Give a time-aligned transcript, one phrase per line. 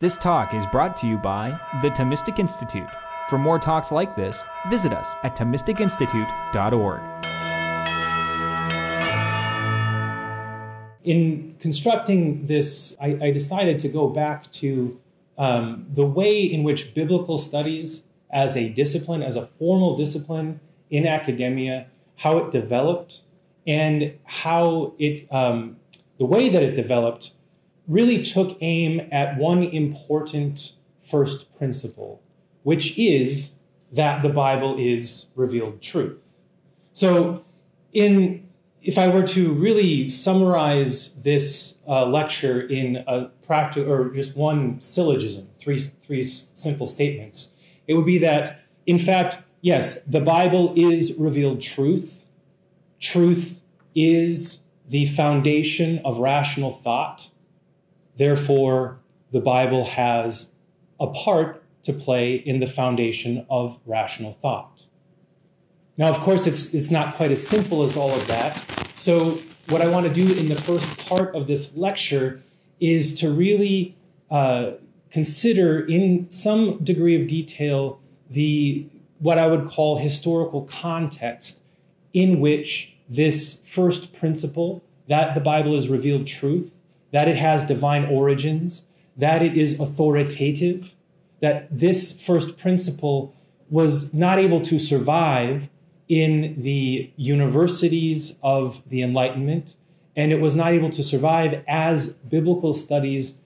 [0.00, 2.88] This talk is brought to you by the Thomistic Institute.
[3.28, 7.00] For more talks like this, visit us at ThomisticInstitute.org.
[11.02, 15.00] In constructing this, I, I decided to go back to
[15.36, 20.60] um, the way in which biblical studies as a discipline, as a formal discipline
[20.90, 21.88] in academia,
[22.18, 23.22] how it developed,
[23.66, 25.78] and how it, um,
[26.18, 27.32] the way that it developed
[27.88, 32.22] really took aim at one important first principle,
[32.62, 33.52] which is
[33.90, 36.40] that the Bible is revealed truth.
[36.92, 37.42] So,
[37.92, 38.46] in
[38.80, 44.80] if I were to really summarize this uh, lecture in a practical or just one
[44.80, 47.54] syllogism, three three simple statements,
[47.86, 52.24] it would be that in fact, yes, the Bible is revealed truth.
[52.98, 53.62] Truth
[53.94, 57.30] is the foundation of rational thought.
[58.18, 58.98] Therefore,
[59.32, 60.52] the Bible has
[61.00, 64.86] a part to play in the foundation of rational thought.
[65.96, 68.62] Now, of course, it's, it's not quite as simple as all of that.
[68.96, 69.38] So,
[69.68, 72.42] what I want to do in the first part of this lecture
[72.80, 73.96] is to really
[74.30, 74.72] uh,
[75.10, 78.86] consider in some degree of detail the
[79.18, 81.62] what I would call historical context
[82.12, 86.77] in which this first principle that the Bible is revealed truth
[87.12, 88.84] that it has divine origins,
[89.16, 90.94] that it is authoritative,
[91.40, 93.34] that this first principle
[93.70, 95.68] was not able to survive
[96.08, 99.76] in the universities of the Enlightenment,
[100.16, 103.40] and it was not able to survive as biblical studies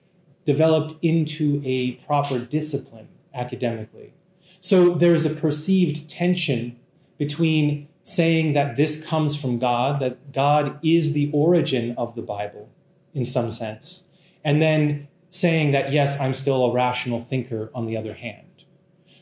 [0.45, 4.13] developed into a proper discipline academically.
[4.59, 6.79] So there's a perceived tension
[7.17, 12.69] between saying that this comes from God, that God is the origin of the Bible,
[13.13, 14.03] in some sense,
[14.43, 18.65] and then saying that, yes, I'm still a rational thinker on the other hand.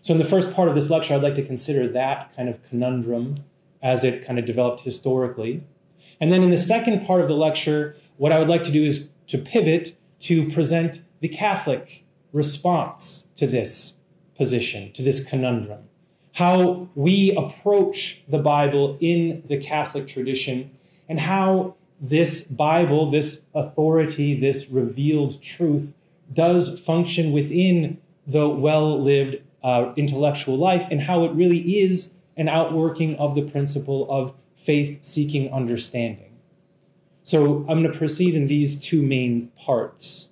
[0.01, 2.63] So, in the first part of this lecture, I'd like to consider that kind of
[2.63, 3.43] conundrum
[3.81, 5.63] as it kind of developed historically.
[6.19, 8.83] And then in the second part of the lecture, what I would like to do
[8.83, 13.95] is to pivot to present the Catholic response to this
[14.35, 15.83] position, to this conundrum.
[16.33, 20.71] How we approach the Bible in the Catholic tradition,
[21.09, 25.93] and how this Bible, this authority, this revealed truth
[26.33, 32.49] does function within the well lived uh, intellectual life and how it really is an
[32.49, 36.37] outworking of the principle of faith seeking understanding.
[37.23, 40.29] So I'm going to proceed in these two main parts.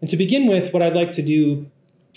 [0.00, 1.68] And to begin with, what I'd like to do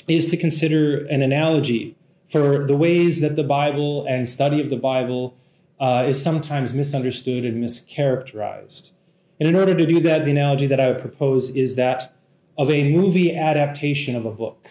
[0.08, 1.96] is to consider an analogy
[2.30, 5.36] for the ways that the Bible and study of the Bible
[5.82, 8.92] uh, is sometimes misunderstood and mischaracterized.
[9.40, 12.14] And in order to do that, the analogy that I would propose is that
[12.58, 14.70] of a movie adaptation of a book.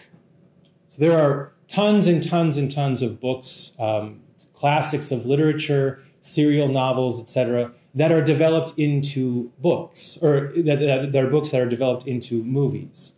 [0.87, 4.21] So there are tons and tons and tons of books, um,
[4.53, 11.23] classics of literature, serial novels, etc., that are developed into books, or that, that, that
[11.23, 13.15] are books that are developed into movies.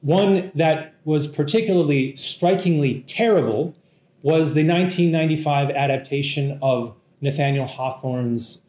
[0.00, 3.76] One that was particularly strikingly terrible
[4.22, 8.62] was the 1995 adaptation of Nathaniel Hawthorne's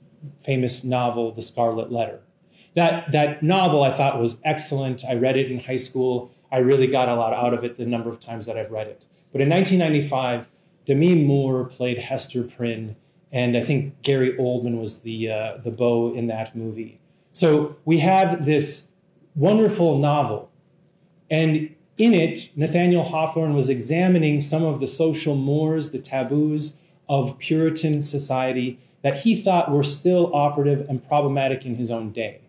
[0.44, 2.22] famous novel, The Scarlet Letter.
[2.76, 5.04] That, that novel I thought was excellent.
[5.06, 6.32] I read it in high school.
[6.52, 8.88] I really got a lot out of it the number of times that I've read
[8.88, 9.06] it.
[9.32, 10.50] But in 1995,
[10.86, 12.96] Demi Moore played Hester Prynne,
[13.32, 17.00] and I think Gary Oldman was the, uh, the beau in that movie.
[17.32, 18.92] So we have this
[19.36, 20.50] wonderful novel,
[21.30, 26.78] and in it, Nathaniel Hawthorne was examining some of the social mores, the taboos
[27.10, 32.42] of Puritan society that he thought were still operative and problematic in his own day.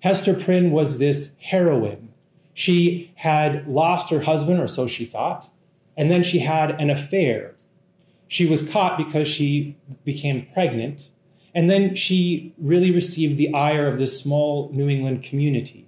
[0.00, 2.12] Hester Prynne was this heroine.
[2.54, 5.50] She had lost her husband, or so she thought,
[5.96, 7.54] and then she had an affair.
[8.28, 11.08] She was caught because she became pregnant,
[11.54, 15.86] and then she really received the ire of this small New England community.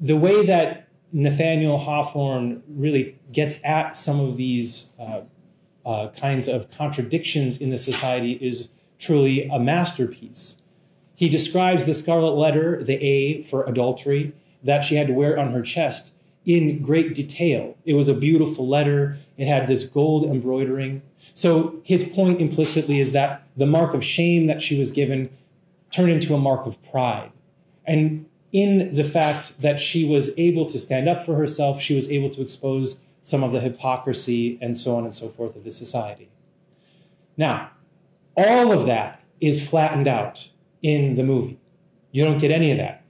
[0.00, 5.20] The way that Nathaniel Hawthorne really gets at some of these uh,
[5.84, 8.68] uh, kinds of contradictions in the society is
[8.98, 10.62] truly a masterpiece.
[11.14, 14.32] He describes the scarlet letter, the A for adultery,
[14.62, 16.14] that she had to wear on her chest
[16.44, 17.76] in great detail.
[17.84, 21.02] It was a beautiful letter, it had this gold embroidering.
[21.34, 25.30] So his point implicitly is that the mark of shame that she was given
[25.90, 27.32] turned into a mark of pride.
[27.84, 32.10] And in the fact that she was able to stand up for herself, she was
[32.10, 35.70] able to expose some of the hypocrisy and so on and so forth of the
[35.70, 36.28] society.
[37.36, 37.70] Now,
[38.36, 40.50] all of that is flattened out
[40.82, 41.58] in the movie.
[42.10, 43.02] You don't get any of that.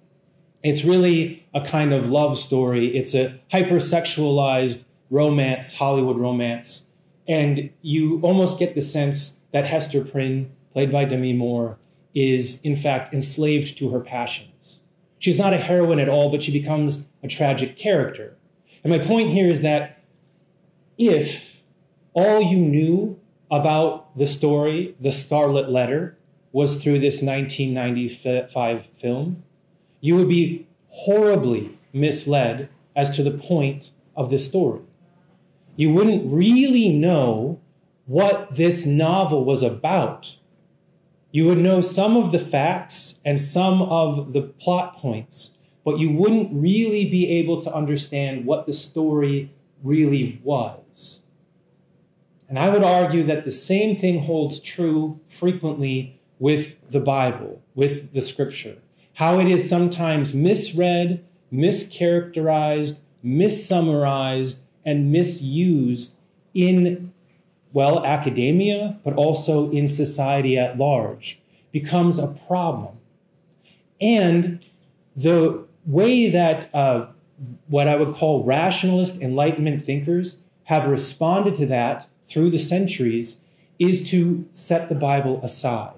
[0.63, 2.97] It's really a kind of love story.
[2.97, 6.87] It's a hypersexualized romance, Hollywood romance.
[7.27, 11.79] And you almost get the sense that Hester Prynne, played by Demi Moore,
[12.15, 14.83] is in fact enslaved to her passions.
[15.19, 18.37] She's not a heroine at all, but she becomes a tragic character.
[18.85, 20.02] And my point here is that
[20.99, 21.63] if
[22.15, 23.19] all you knew
[23.51, 26.17] about the story, The Scarlet Letter,
[26.53, 29.43] was through this 1995 film,
[30.01, 34.81] you would be horribly misled as to the point of this story.
[35.77, 37.61] You wouldn't really know
[38.07, 40.37] what this novel was about.
[41.31, 46.11] You would know some of the facts and some of the plot points, but you
[46.11, 49.51] wouldn't really be able to understand what the story
[49.83, 50.82] really was.
[52.53, 58.13] And I would argue that the same thing holds true frequently with the Bible, with
[58.13, 58.77] the scripture.
[59.15, 66.17] How it is sometimes misread, mischaracterized, missummarized, and misused
[66.53, 67.15] in,
[67.73, 71.41] well, academia, but also in society at large,
[71.73, 72.99] becomes a problem.
[73.99, 74.63] And
[75.17, 77.07] the way that uh,
[77.69, 83.39] what I would call rationalist Enlightenment thinkers have responded to that through the centuries
[83.79, 85.95] is to set the Bible aside.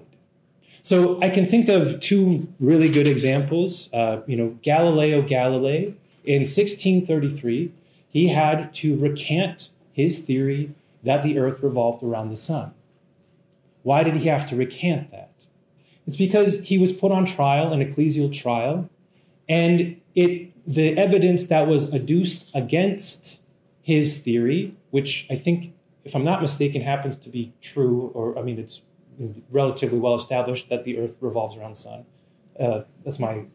[0.81, 3.89] So I can think of two really good examples.
[3.91, 7.71] Uh, you know, Galileo Galilei in 1633,
[8.07, 12.73] he had to recant his theory that the earth revolved around the sun.
[13.83, 15.31] Why did he have to recant that?
[16.07, 18.89] It's because he was put on trial, an ecclesial trial,
[19.47, 23.39] and it the evidence that was adduced against
[23.83, 25.74] his theory, which I think,
[26.05, 28.81] if I'm not mistaken, happens to be true, or I mean, it's
[29.49, 32.05] relatively well established that the Earth revolves around the sun.
[32.59, 33.45] Uh, that's my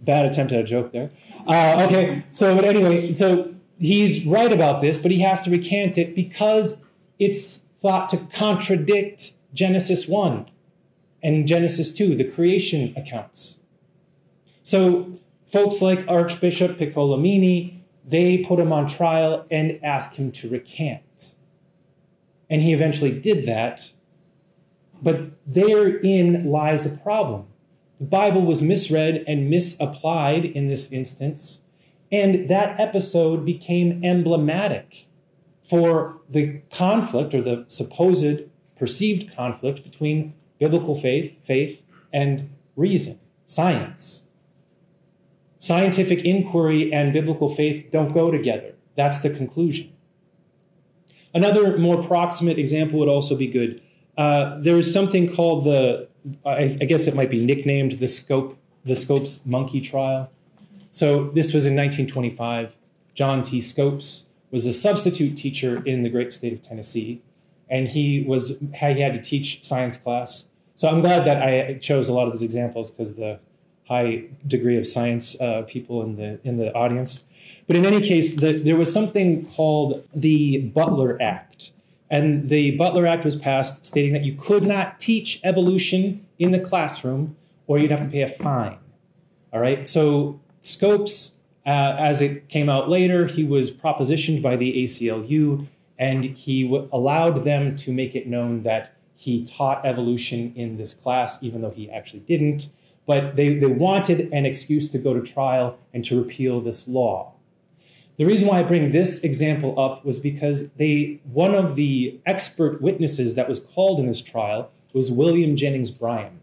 [0.00, 1.10] bad attempt at a joke there.
[1.46, 5.98] Uh, okay, so but anyway, so he's right about this, but he has to recant
[5.98, 6.82] it because
[7.18, 10.46] it's thought to contradict Genesis 1
[11.22, 13.60] and Genesis 2, the creation accounts.
[14.62, 21.33] So folks like Archbishop Piccolomini, they put him on trial and asked him to recant.
[22.50, 23.92] And he eventually did that.
[25.02, 27.46] But therein lies a problem.
[27.98, 31.62] The Bible was misread and misapplied in this instance,
[32.10, 35.06] and that episode became emblematic
[35.62, 38.42] for the conflict or the supposed
[38.76, 44.28] perceived conflict between biblical faith, faith, and reason, science.
[45.58, 48.74] Scientific inquiry and biblical faith don't go together.
[48.96, 49.93] That's the conclusion.
[51.34, 53.82] Another more proximate example would also be good.
[54.16, 56.08] Uh, there is something called the,
[56.46, 60.30] I, I, guess it might be nicknamed the Scope, the Scopes monkey trial.
[60.92, 62.76] So this was in 1925.
[63.14, 63.60] John T.
[63.60, 67.22] Scopes was a substitute teacher in the great state of Tennessee,
[67.68, 70.48] and he was he had to teach science class.
[70.76, 73.40] So I'm glad that I chose a lot of these examples because the
[73.88, 77.24] high degree of science uh, people in the in the audience.
[77.66, 81.72] But in any case, the, there was something called the Butler Act.
[82.10, 86.60] And the Butler Act was passed stating that you could not teach evolution in the
[86.60, 87.36] classroom
[87.66, 88.78] or you'd have to pay a fine.
[89.52, 89.88] All right.
[89.88, 91.32] So Scopes,
[91.66, 95.66] uh, as it came out later, he was propositioned by the ACLU
[95.98, 100.92] and he w- allowed them to make it known that he taught evolution in this
[100.92, 102.68] class, even though he actually didn't
[103.06, 107.32] but they, they wanted an excuse to go to trial and to repeal this law.
[108.16, 112.80] The reason why I bring this example up was because they one of the expert
[112.80, 116.40] witnesses that was called in this trial was William Jennings Bryan,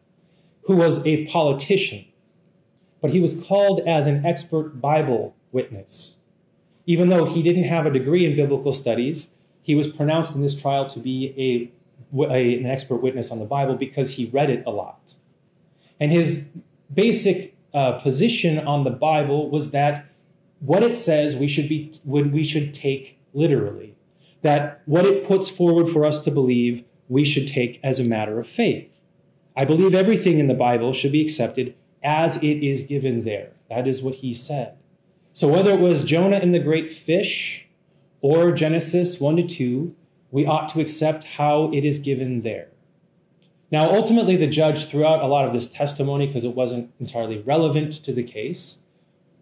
[0.63, 2.05] who was a politician,
[2.99, 6.17] but he was called as an expert Bible witness.
[6.85, 9.29] Even though he didn't have a degree in biblical studies,
[9.61, 11.71] he was pronounced in this trial to be
[12.13, 15.15] a, a an expert witness on the Bible because he read it a lot.
[16.01, 16.49] And his
[16.93, 20.10] basic uh, position on the Bible was that
[20.61, 23.95] what it says we should be we should take literally.
[24.41, 28.39] That what it puts forward for us to believe we should take as a matter
[28.39, 29.01] of faith.
[29.55, 33.51] I believe everything in the Bible should be accepted as it is given there.
[33.69, 34.77] That is what he said.
[35.33, 37.67] So whether it was Jonah and the great fish
[38.21, 39.95] or Genesis 1 to 2,
[40.31, 42.69] we ought to accept how it is given there.
[43.71, 47.39] Now, ultimately, the judge threw out a lot of this testimony because it wasn't entirely
[47.39, 48.79] relevant to the case.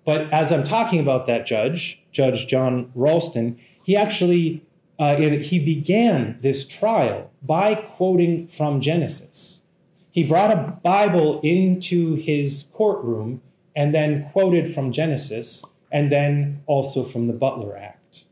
[0.09, 4.65] But as I'm talking about that judge, Judge John Raulston, he actually
[4.97, 9.61] uh, he began this trial by quoting from Genesis.
[10.09, 13.43] He brought a Bible into his courtroom
[13.75, 18.23] and then quoted from Genesis, and then also from the Butler Act.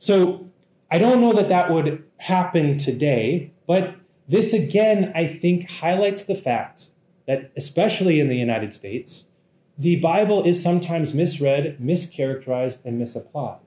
[0.00, 0.50] So
[0.90, 3.94] I don't know that that would happen today, but
[4.26, 6.88] this again, I think, highlights the fact
[7.28, 9.26] that, especially in the United States,
[9.78, 13.58] the Bible is sometimes misread, mischaracterized, and misapplied.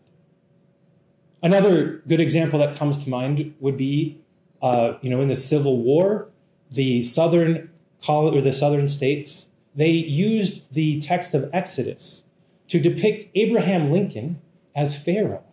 [1.42, 4.22] Another good example that comes to mind would be,
[4.62, 6.28] uh, you know, in the Civil War,
[6.72, 7.70] the southern
[8.08, 12.26] or the southern states they used the text of Exodus
[12.68, 14.42] to depict Abraham Lincoln
[14.76, 15.44] as Pharaoh,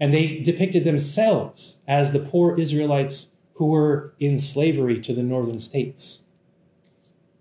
[0.00, 5.60] and they depicted themselves as the poor Israelites who were in slavery to the northern
[5.60, 6.23] states.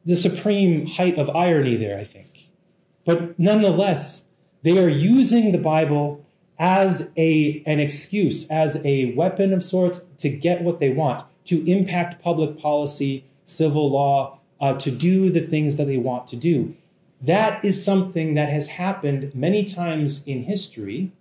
[0.05, 2.49] The supreme height of irony there, I think.
[3.05, 4.25] But nonetheless,
[4.63, 6.25] they are using the Bible
[6.59, 11.69] as a, an excuse, as a weapon of sorts to get what they want, to
[11.69, 16.75] impact public policy, civil law, uh, to do the things that they want to do.
[17.21, 21.11] That is something that has happened many times in history.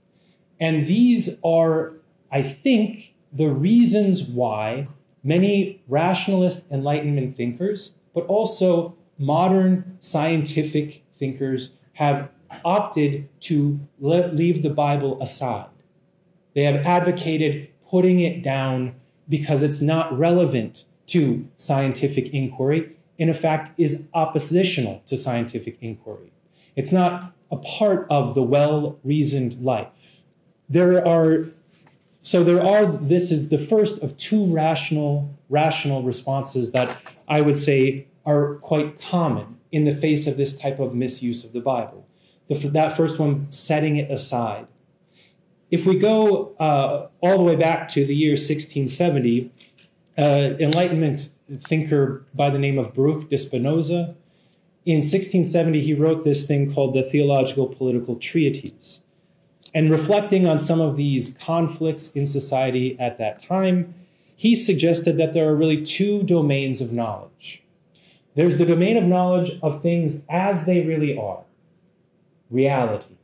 [0.60, 1.94] And these are,
[2.30, 4.88] I think, the reasons why
[5.24, 12.28] many rationalist Enlightenment thinkers, but also modern scientific thinkers, have
[12.64, 15.68] opted to leave the Bible aside.
[16.54, 18.96] They have advocated putting it down
[19.28, 26.32] because it's not relevant to scientific inquiry, and in fact is oppositional to scientific inquiry.
[26.74, 30.22] It's not a part of the well reasoned life.
[30.68, 31.48] There are
[32.22, 37.56] so there are this is the first of two rational rational responses that I would
[37.56, 42.06] say are quite common in the face of this type of misuse of the Bible.
[42.48, 44.66] The, that first one, setting it aside.
[45.70, 49.50] If we go uh, all the way back to the year 1670,
[50.18, 50.22] uh,
[50.60, 54.14] Enlightenment thinker by the name of Baruch de Spinoza,
[54.84, 59.00] in 1670 he wrote this thing called the Theological Political Treatise.
[59.74, 63.94] And reflecting on some of these conflicts in society at that time,
[64.36, 67.62] he suggested that there are really two domains of knowledge.
[68.34, 71.44] There's the domain of knowledge of things as they really are,
[72.50, 73.16] reality.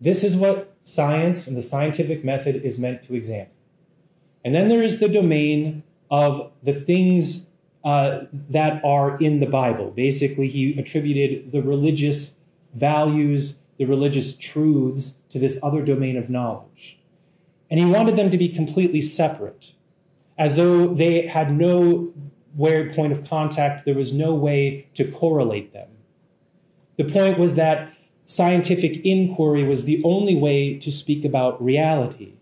[0.00, 3.48] This is what science and the scientific method is meant to examine.
[4.44, 7.48] And then there is the domain of the things
[7.84, 9.90] uh, that are in the Bible.
[9.90, 12.38] Basically, he attributed the religious
[12.74, 16.98] values, the religious truths to this other domain of knowledge.
[17.70, 19.72] And he wanted them to be completely separate,
[20.38, 22.12] as though they had no
[22.54, 25.88] where point of contact, there was no way to correlate them.
[26.96, 27.92] The point was that
[28.24, 32.34] scientific inquiry was the only way to speak about reality,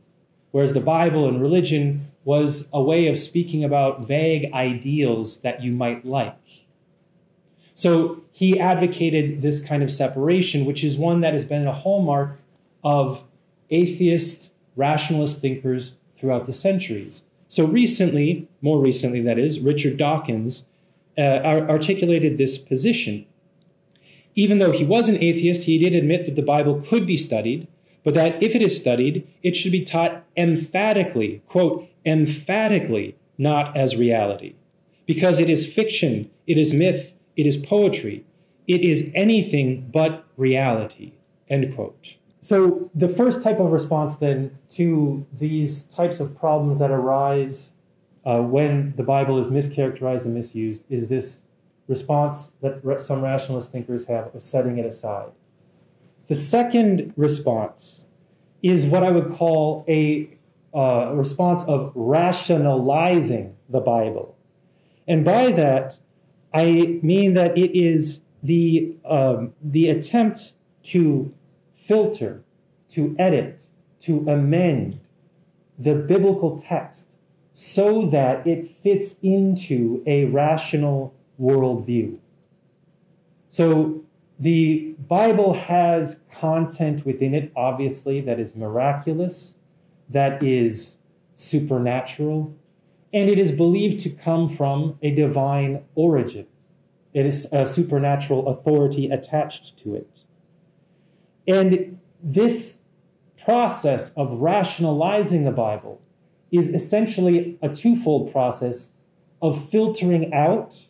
[0.51, 5.73] whereas the Bible and religion was a way of speaking about vague ideals that you
[5.73, 6.62] might like.
[7.75, 12.41] So he advocated this kind of separation, which is one that has been a hallmark
[12.85, 13.25] of
[13.71, 17.25] atheist, rationalist thinkers throughout the centuries.
[17.49, 20.67] So recently, more recently, that is, Richard Dawkins
[21.19, 23.27] uh, articulated this position.
[24.35, 27.69] Even though he was an atheist, he did admit that the Bible could be studied,
[28.05, 33.97] but that if it is studied, it should be taught emphatically, quote, emphatically not as
[33.97, 34.55] reality.
[35.07, 38.25] Because it is fiction, it is myth, it is poetry,
[38.67, 41.13] it is anything but reality,
[41.49, 42.17] end quote.
[42.41, 47.73] So, the first type of response then to these types of problems that arise
[48.25, 51.43] uh, when the Bible is mischaracterized and misused is this
[51.89, 55.31] response that some rationalist thinkers have of setting it aside.
[56.29, 58.05] The second response
[58.63, 60.29] is what I would call a
[60.75, 64.37] uh, response of rationalizing the Bible.
[65.07, 65.99] And by that,
[66.55, 70.53] I mean that it is the, um, the attempt
[70.85, 71.33] to
[71.75, 72.43] filter,
[72.91, 73.69] to edit,
[74.01, 75.01] to amend
[75.79, 77.17] the biblical text
[77.53, 82.19] so that it fits into a rational worldview.
[83.49, 84.03] So
[84.39, 89.59] the Bible has content within it, obviously, that is miraculous,
[90.09, 90.99] that is
[91.35, 92.55] supernatural,
[93.13, 96.47] and it is believed to come from a divine origin.
[97.13, 100.09] It is a supernatural authority attached to it.
[101.47, 102.81] And this
[103.45, 106.01] process of rationalizing the Bible
[106.51, 108.91] is essentially a twofold process
[109.41, 110.87] of filtering out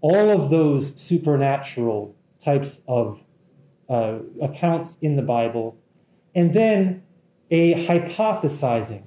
[0.00, 3.20] all of those supernatural types of
[3.88, 5.76] uh, accounts in the Bible,
[6.34, 7.02] and then
[7.50, 9.02] a hypothesizing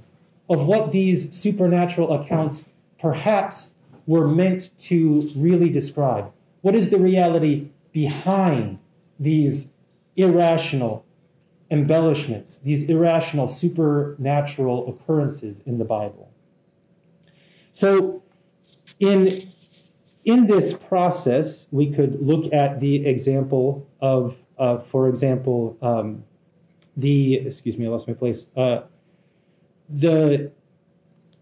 [0.51, 2.65] of what these supernatural accounts
[2.99, 3.73] perhaps
[4.05, 6.31] were meant to really describe.
[6.61, 8.77] What is the reality behind
[9.19, 9.71] these
[10.15, 11.05] irrational
[11.71, 16.29] embellishments, these irrational supernatural occurrences in the Bible.
[17.71, 18.21] So,
[18.99, 19.49] in,
[20.25, 26.25] in this process, we could look at the example of, uh, for example, um,
[26.97, 28.81] the, excuse me, I lost my place, uh,
[29.91, 30.51] the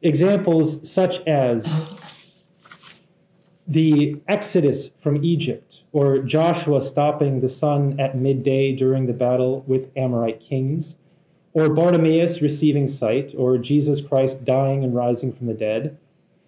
[0.01, 1.98] examples such as
[3.68, 9.96] the exodus from Egypt, or Joshua stopping the sun at midday during the battle with
[9.96, 10.96] Amorite kings,
[11.53, 15.98] or Bartimaeus receiving sight, or Jesus Christ dying and rising from the dead.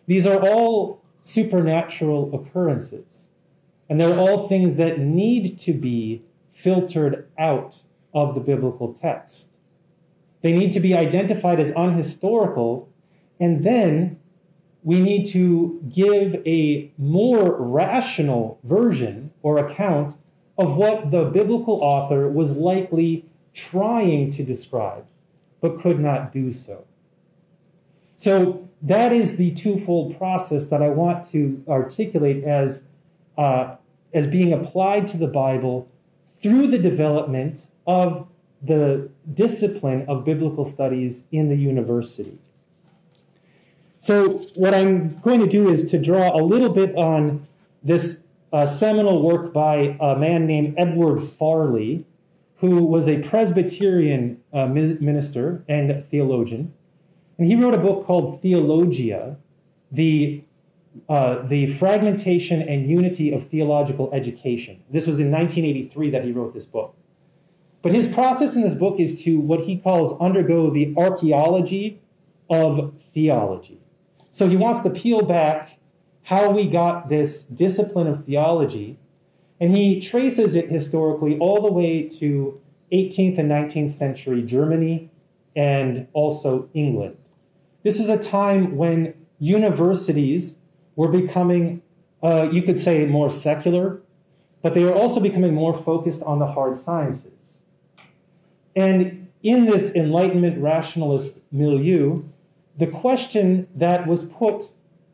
[0.07, 3.29] These are all supernatural occurrences,
[3.87, 9.50] and they're all things that need to be filtered out of the biblical text.
[10.41, 12.87] They need to be identified as unhistorical,
[13.39, 14.19] and then
[14.83, 20.17] we need to give a more rational version or account
[20.57, 25.05] of what the biblical author was likely trying to describe,
[25.59, 26.85] but could not do so.
[28.15, 32.87] So, that is the twofold process that I want to articulate as,
[33.37, 33.75] uh,
[34.11, 35.87] as being applied to the Bible
[36.41, 38.27] through the development of
[38.63, 42.37] the discipline of biblical studies in the university.
[43.99, 47.47] So, what I'm going to do is to draw a little bit on
[47.83, 48.21] this
[48.53, 52.05] uh, seminal work by a man named Edward Farley,
[52.57, 56.73] who was a Presbyterian uh, minister and theologian.
[57.37, 59.37] And he wrote a book called Theologia,
[59.91, 60.43] the,
[61.09, 64.83] uh, the Fragmentation and Unity of Theological Education.
[64.91, 66.95] This was in 1983 that he wrote this book.
[67.81, 71.99] But his process in this book is to what he calls undergo the archaeology
[72.49, 73.79] of theology.
[74.29, 75.79] So he wants to peel back
[76.23, 78.97] how we got this discipline of theology,
[79.59, 82.59] and he traces it historically all the way to
[82.91, 85.09] 18th and 19th century Germany
[85.55, 87.17] and also England.
[87.83, 90.57] This is a time when universities
[90.95, 91.81] were becoming,
[92.21, 94.01] uh, you could say, more secular,
[94.61, 97.40] but they were also becoming more focused on the hard sciences.
[98.75, 102.23] And in this Enlightenment rationalist milieu,
[102.77, 104.69] the question that was put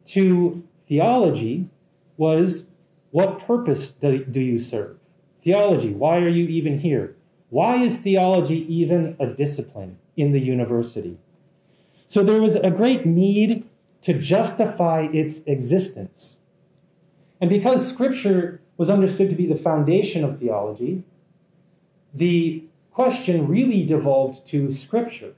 [0.08, 1.67] to theology
[2.17, 2.67] was
[3.12, 4.98] what purpose do, do you serve?
[5.43, 7.15] Theology, why are you even here?
[7.50, 11.17] Why is theology even a discipline in the university?
[12.06, 13.65] So there was a great need
[14.02, 16.39] to justify its existence.
[17.39, 21.04] And because scripture was understood to be the foundation of theology,
[22.13, 22.63] the
[22.97, 25.36] question really devolved to scripture.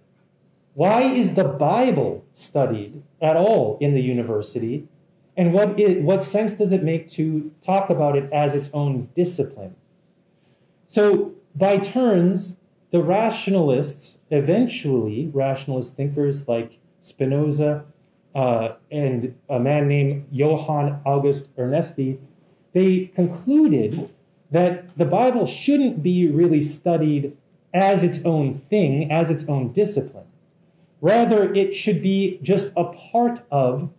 [0.75, 4.87] Why is the Bible studied at all in the university?
[5.35, 9.09] And what, it, what sense does it make to talk about it as its own
[9.13, 9.75] discipline?
[10.87, 12.55] So, by turns,
[12.91, 17.83] the rationalists, eventually, rationalist thinkers like Spinoza
[18.35, 22.19] uh, and a man named Johann August Ernesti,
[22.71, 24.09] they concluded
[24.49, 27.35] that the Bible shouldn't be really studied
[27.73, 30.25] as its own thing, as its own discipline.
[31.01, 33.89] Rather, it should be just a part of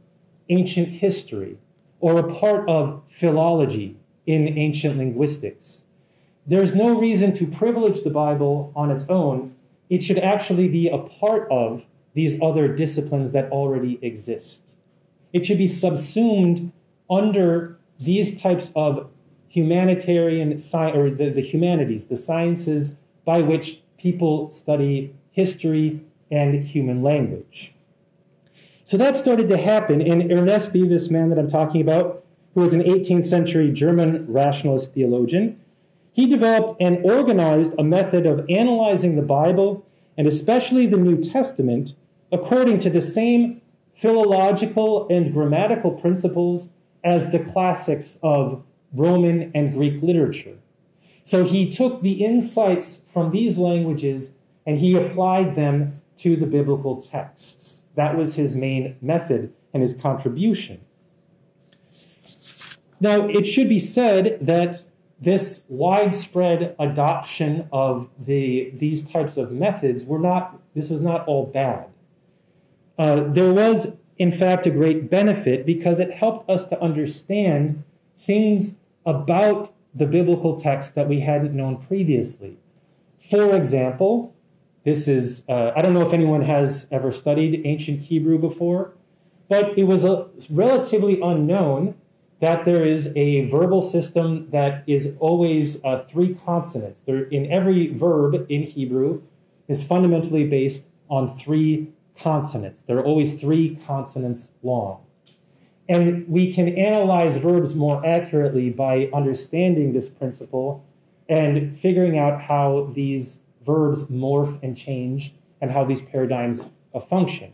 [0.48, 1.56] ancient history
[2.00, 5.84] or a part of philology in ancient linguistics.
[6.46, 9.54] There's no reason to privilege the Bible on its own.
[9.88, 11.82] It should actually be a part of
[12.14, 14.74] these other disciplines that already exist.
[15.32, 16.72] It should be subsumed
[17.08, 19.08] under these types of
[19.48, 27.02] humanitarian science or the, the humanities, the sciences by which people study history and human
[27.02, 27.72] language.
[28.84, 32.74] So that started to happen, and Ernesti, this man that I'm talking about, who was
[32.74, 35.60] an 18th century German rationalist theologian,
[36.12, 39.86] he developed and organized a method of analyzing the Bible
[40.18, 41.94] and especially the New Testament
[42.32, 43.60] according to the same
[44.00, 46.70] philological and grammatical principles
[47.04, 50.56] as the classics of Roman and Greek literature.
[51.30, 54.32] So he took the insights from these languages
[54.66, 57.82] and he applied them to the biblical texts.
[57.94, 60.80] That was his main method and his contribution.
[62.98, 64.82] Now, it should be said that
[65.20, 71.46] this widespread adoption of the, these types of methods were not, this was not all
[71.46, 71.86] bad.
[72.98, 77.84] Uh, there was, in fact, a great benefit because it helped us to understand
[78.18, 82.56] things about the biblical text that we hadn't known previously.
[83.30, 84.34] For example,
[84.84, 88.92] this is, uh, I don't know if anyone has ever studied ancient Hebrew before,
[89.48, 91.94] but it was a, relatively unknown
[92.40, 97.02] that there is a verbal system that is always uh, three consonants.
[97.02, 99.22] There, in every verb in Hebrew
[99.68, 102.82] is fundamentally based on three consonants.
[102.82, 105.02] There are always three consonants long.
[105.90, 110.84] And we can analyze verbs more accurately by understanding this principle
[111.28, 116.68] and figuring out how these verbs morph and change and how these paradigms
[117.08, 117.52] function.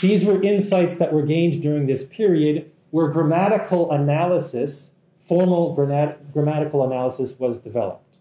[0.00, 4.92] These were insights that were gained during this period where grammatical analysis,
[5.28, 8.18] formal grammatical analysis, was developed.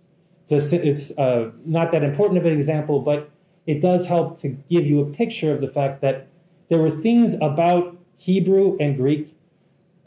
[0.47, 3.31] It's, a, it's uh, not that important of an example, but
[3.65, 6.27] it does help to give you a picture of the fact that
[6.69, 9.35] there were things about Hebrew and Greek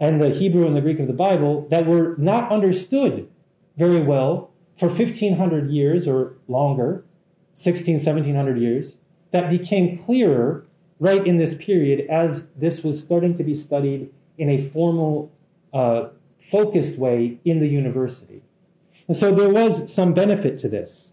[0.01, 3.29] and the Hebrew and the Greek of the Bible that were not understood
[3.77, 7.05] very well for 1500 years or longer,
[7.53, 8.97] 16, 1700 years,
[9.33, 10.65] that became clearer
[10.99, 15.31] right in this period as this was starting to be studied in a formal,
[15.75, 16.09] uh,
[16.51, 18.41] focused way in the university.
[19.09, 21.13] And so there was some benefit to this.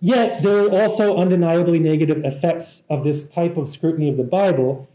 [0.00, 4.88] Yet there are also undeniably negative effects of this type of scrutiny of the Bible.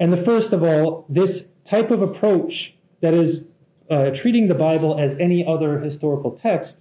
[0.00, 3.44] And the first of all, this type of approach that is
[3.90, 6.78] uh, treating the Bible as any other historical text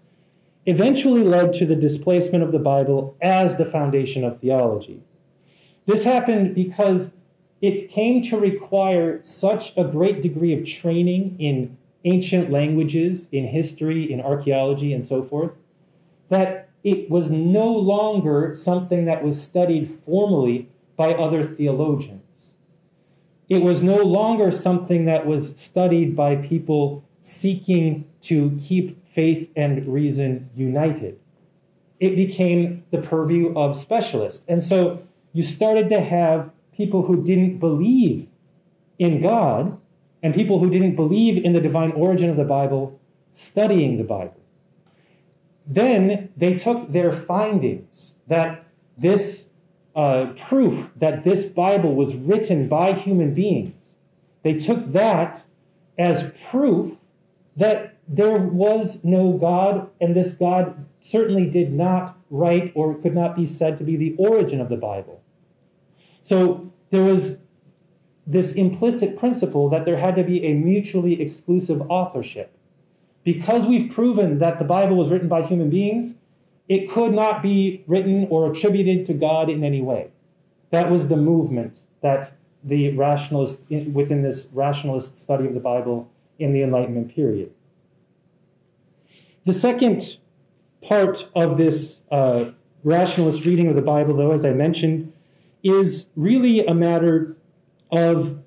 [0.65, 5.01] eventually led to the displacement of the Bible as the foundation of theology.
[5.86, 7.13] This happened because
[7.62, 14.12] it came to require such a great degree of training in ancient languages, in history,
[14.12, 15.51] in archaeology, and so forth,
[16.29, 22.18] that it was no longer something that was studied formally by other theologians.
[23.49, 29.91] It was no longer something that was studied by people seeking to keep faith and
[29.91, 31.19] reason united.
[31.99, 34.45] It became the purview of specialists.
[34.47, 35.01] And so
[35.33, 38.27] you started to have people who didn't believe
[38.97, 39.77] in God
[40.21, 42.99] and people who didn't believe in the divine origin of the Bible
[43.33, 44.39] studying the Bible.
[45.65, 48.65] Then they took their findings that
[48.97, 49.48] this
[49.95, 53.97] uh, proof that this Bible was written by human beings,
[54.43, 55.43] they took that
[55.97, 56.97] as proof
[57.58, 63.36] that there was no God, and this God certainly did not write or could not
[63.36, 65.21] be said to be the origin of the Bible.
[66.21, 67.39] So there was
[68.25, 72.56] this implicit principle that there had to be a mutually exclusive authorship.
[73.23, 76.15] Because we've proven that the Bible was written by human beings,
[76.69, 80.12] it could not be written or attributed to God in any way.
[80.69, 82.32] That was the movement that
[82.63, 87.51] the rationalist, within this rationalist study of the Bible in the Enlightenment period.
[89.45, 90.17] The second
[90.82, 92.51] part of this uh,
[92.84, 95.12] rationalist reading of the Bible, though, as I mentioned,
[95.63, 97.36] is really a matter
[97.91, 98.39] of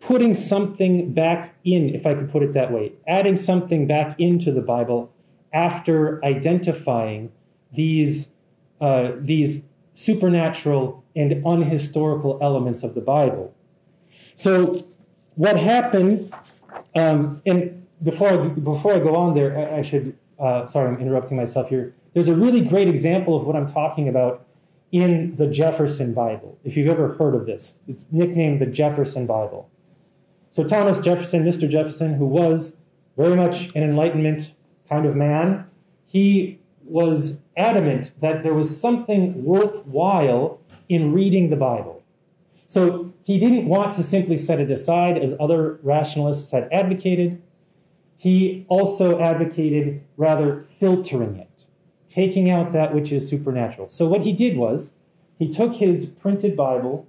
[0.00, 4.52] putting something back in, if I could put it that way, adding something back into
[4.52, 5.10] the Bible
[5.52, 7.32] after identifying
[7.72, 8.30] these,
[8.80, 9.62] uh, these
[9.94, 13.54] supernatural and unhistorical elements of the Bible.
[14.34, 14.86] So,
[15.34, 16.32] what happened,
[16.94, 21.36] um, and before I, before I go on there, I, should, uh, sorry, I'm interrupting
[21.36, 21.94] myself here.
[22.14, 24.46] There's a really great example of what I'm talking about
[24.92, 26.58] in the Jefferson Bible.
[26.64, 29.68] If you've ever heard of this, it's nicknamed the Jefferson Bible.
[30.50, 31.68] So, Thomas Jefferson, Mr.
[31.68, 32.76] Jefferson, who was
[33.16, 34.52] very much an Enlightenment
[34.90, 35.66] kind of man,
[36.06, 42.02] he was adamant that there was something worthwhile in reading the Bible.
[42.66, 47.40] So, he didn't want to simply set it aside as other rationalists had advocated.
[48.16, 51.66] He also advocated rather filtering it
[52.10, 53.88] taking out that which is supernatural.
[53.88, 54.92] So what he did was
[55.38, 57.06] he took his printed Bible,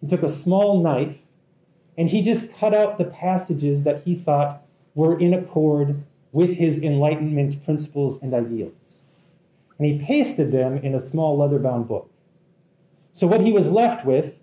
[0.00, 1.16] he took a small knife,
[1.96, 4.62] and he just cut out the passages that he thought
[4.94, 9.02] were in accord with his Enlightenment principles and ideals.
[9.78, 12.10] And he pasted them in a small leather bound book.
[13.12, 14.34] So what he was left with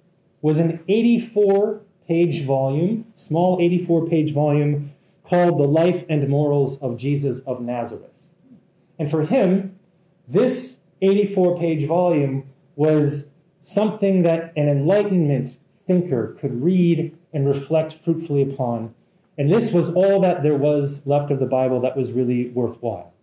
[0.42, 4.92] was an 84 page volume, small 84 page volume
[5.24, 8.12] called The Life and Morals of Jesus of Nazareth.
[8.98, 9.78] And for him,
[10.28, 13.28] this 84 page volume was
[13.62, 18.94] something that an Enlightenment thinker could read and reflect fruitfully upon.
[19.40, 23.14] And this was all that there was left of the Bible that was really worthwhile.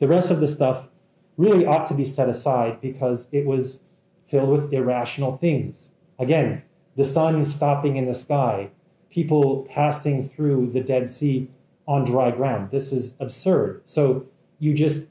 [0.00, 0.88] The rest of the stuff
[1.36, 3.80] really ought to be set aside because it was
[4.28, 5.92] filled with irrational things.
[6.18, 6.62] Again,
[6.96, 8.70] the sun stopping in the sky,
[9.10, 11.48] people passing through the Dead Sea
[11.86, 12.72] on dry ground.
[12.72, 13.82] This is absurd.
[13.84, 14.26] So
[14.58, 15.06] you just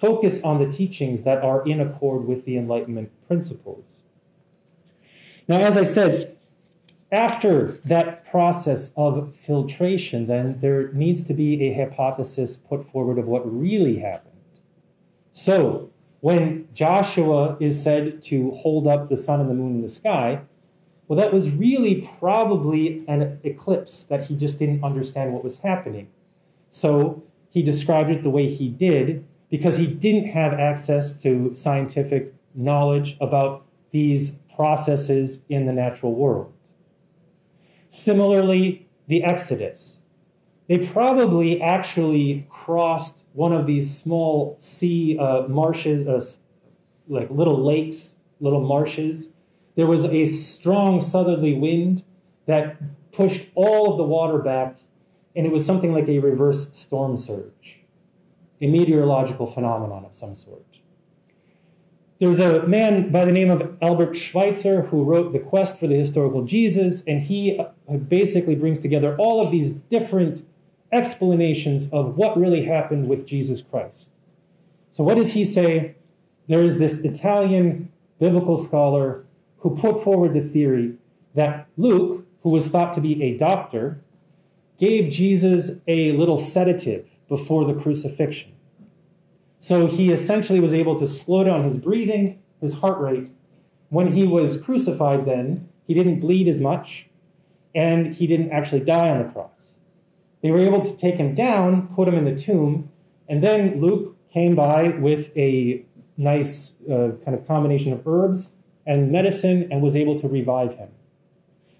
[0.00, 3.96] focus on the teachings that are in accord with the Enlightenment principles.
[5.48, 6.36] Now, as I said,
[7.12, 13.26] after that process of filtration, then there needs to be a hypothesis put forward of
[13.26, 14.34] what really happened.
[15.30, 15.90] So,
[16.20, 20.40] when Joshua is said to hold up the sun and the moon in the sky,
[21.06, 26.08] well, that was really probably an eclipse that he just didn't understand what was happening.
[26.70, 32.32] So he described it the way he did because he didn't have access to scientific
[32.54, 36.53] knowledge about these processes in the natural world.
[37.94, 40.00] Similarly, the Exodus.
[40.66, 46.20] They probably actually crossed one of these small sea uh, marshes, uh,
[47.06, 49.28] like little lakes, little marshes.
[49.76, 52.02] There was a strong southerly wind
[52.46, 52.78] that
[53.12, 54.78] pushed all of the water back,
[55.36, 57.78] and it was something like a reverse storm surge,
[58.60, 60.73] a meteorological phenomenon of some sort.
[62.20, 65.96] There's a man by the name of Albert Schweitzer who wrote The Quest for the
[65.96, 70.42] Historical Jesus, and he uh, basically brings together all of these different
[70.92, 74.10] explanations of what really happened with Jesus Christ.
[74.90, 75.96] So, what does he say?
[76.46, 79.24] There is this Italian biblical scholar
[79.58, 80.94] who put forward the theory
[81.34, 84.00] that Luke, who was thought to be a doctor,
[84.78, 88.53] gave Jesus a little sedative before the crucifixion.
[89.64, 93.30] So he essentially was able to slow down his breathing, his heart rate.
[93.88, 97.06] When he was crucified, then, he didn't bleed as much,
[97.74, 99.76] and he didn't actually die on the cross.
[100.42, 102.90] They were able to take him down, put him in the tomb,
[103.26, 105.82] and then Luke came by with a
[106.18, 108.52] nice uh, kind of combination of herbs
[108.86, 110.90] and medicine and was able to revive him.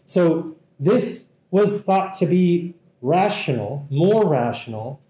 [0.07, 5.03] So this was thought to be rational, more rational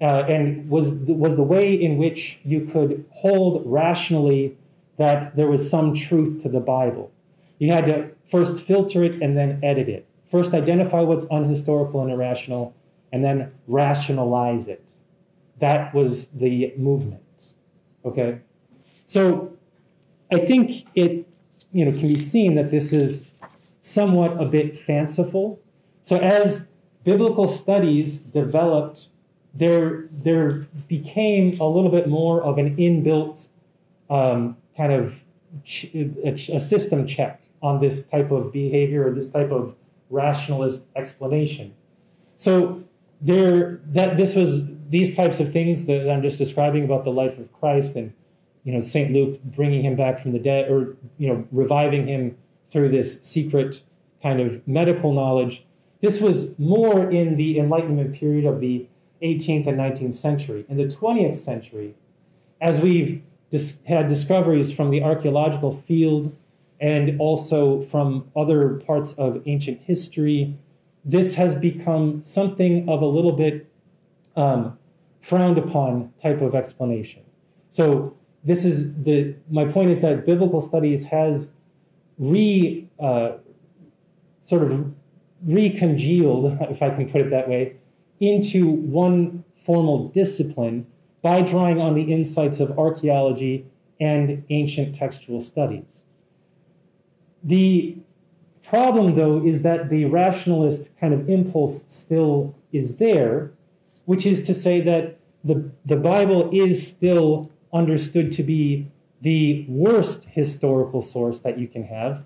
[0.00, 4.56] uh, and was was the way in which you could hold rationally
[4.98, 7.10] that there was some truth to the Bible.
[7.58, 10.06] You had to first filter it and then edit it.
[10.30, 12.74] First, identify what's unhistorical and irrational,
[13.12, 14.84] and then rationalize it.
[15.60, 17.52] That was the movement.
[18.04, 18.40] Okay,
[19.06, 19.52] so
[20.32, 21.26] I think it
[21.72, 23.30] you know can be seen that this is
[23.80, 25.60] somewhat a bit fanciful.
[26.02, 26.66] So as
[27.04, 29.08] biblical studies developed
[29.54, 33.48] there there became a little bit more of an inbuilt
[34.10, 35.20] um, kind of
[35.94, 39.74] a, system check on this type of behavior or this type of
[40.10, 41.72] rationalist explanation.
[42.36, 42.82] So
[43.20, 47.38] there that this was these types of things that I'm just describing about the life
[47.38, 48.12] of Christ and
[48.64, 52.36] you know Saint Luke bringing him back from the dead or you know reviving him
[52.72, 53.82] through this secret
[54.22, 55.64] kind of medical knowledge.
[56.00, 58.86] This was more in the Enlightenment period of the
[59.22, 60.64] 18th and 19th century.
[60.68, 61.94] In the 20th century,
[62.60, 66.34] as we've dis- had discoveries from the archaeological field
[66.80, 70.56] and also from other parts of ancient history,
[71.04, 73.66] this has become something of a little bit
[74.36, 74.78] um,
[75.20, 77.22] frowned upon type of explanation.
[77.70, 81.52] So this is the my point is that biblical studies has
[82.18, 83.32] re uh,
[84.42, 84.92] sort of
[85.46, 87.76] recongealed, if I can put it that way,
[88.20, 90.86] into one formal discipline
[91.22, 93.66] by drawing on the insights of archaeology
[94.00, 96.04] and ancient textual studies.
[97.42, 97.96] The
[98.62, 103.52] problem, though, is that the rationalist kind of impulse still is there,
[104.04, 110.24] which is to say that the, the Bible is still understood to be the worst
[110.24, 112.22] historical source that you can have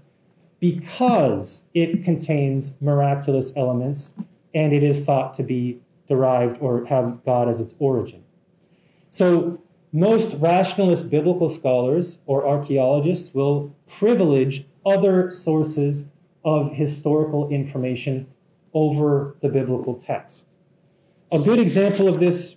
[0.61, 4.15] because it contains miraculous elements
[4.55, 8.25] and it is thought to be derived or have God as its origin.
[9.11, 16.07] So, most rationalist biblical scholars or archaeologists will privilege other sources
[16.45, 18.27] of historical information
[18.75, 20.47] over the biblical text.
[21.33, 22.57] A good example of this,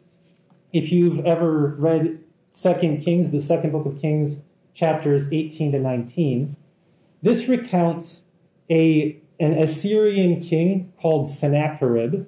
[0.73, 4.41] if you've ever read Second Kings, the second book of Kings,
[4.73, 6.55] chapters 18 to 19,
[7.21, 8.25] this recounts
[8.69, 12.27] a, an Assyrian king called Sennacherib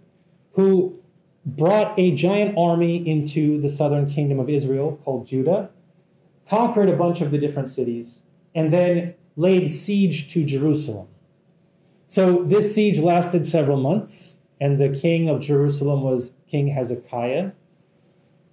[0.53, 0.99] who
[1.45, 5.69] brought a giant army into the southern kingdom of Israel called Judah,
[6.49, 8.23] conquered a bunch of the different cities,
[8.55, 11.07] and then laid siege to Jerusalem.
[12.07, 17.51] So this siege lasted several months, and the king of Jerusalem was King Hezekiah.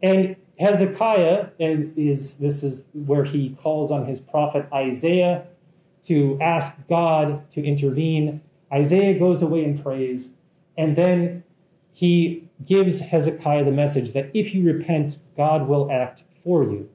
[0.02, 5.46] And Hezekiah is this is where he calls on his prophet Isaiah
[6.04, 8.42] to ask God to intervene.
[8.72, 10.34] Isaiah goes away and prays,
[10.76, 11.44] and then
[11.92, 16.88] he gives Hezekiah the message that if you repent, God will act for you.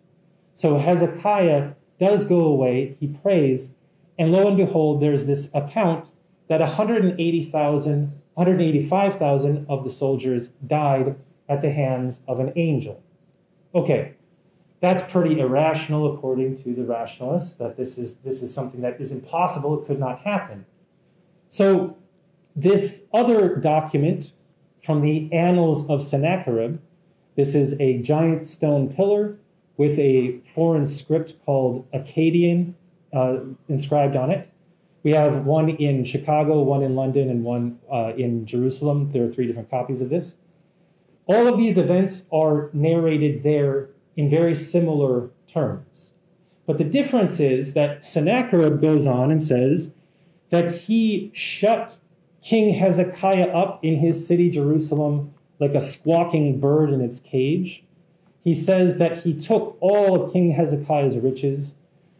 [0.53, 3.73] So Hezekiah does go away, he prays,
[4.17, 6.11] and lo and behold, there's this account
[6.47, 11.15] that 180,000, 185,000 of the soldiers died
[11.49, 13.01] at the hands of an angel.
[13.73, 14.13] Okay,
[14.79, 19.11] that's pretty irrational according to the rationalists, that this is, this is something that is
[19.11, 20.65] impossible, it could not happen.
[21.49, 21.97] So,
[22.55, 24.31] this other document
[24.85, 26.79] from the Annals of Sennacherib,
[27.35, 29.37] this is a giant stone pillar
[29.77, 32.73] with a foreign script called Akkadian
[33.13, 34.49] uh, inscribed on it.
[35.03, 39.11] We have one in Chicago, one in London, and one uh, in Jerusalem.
[39.11, 40.37] There are three different copies of this.
[41.27, 46.13] All of these events are narrated there in very similar terms.
[46.65, 49.91] But the difference is that Sennacherib goes on and says
[50.49, 51.97] that he shut
[52.41, 57.83] King Hezekiah up in his city, Jerusalem, like a squawking bird in its cage.
[58.43, 61.75] He says that he took all of King Hezekiah's riches,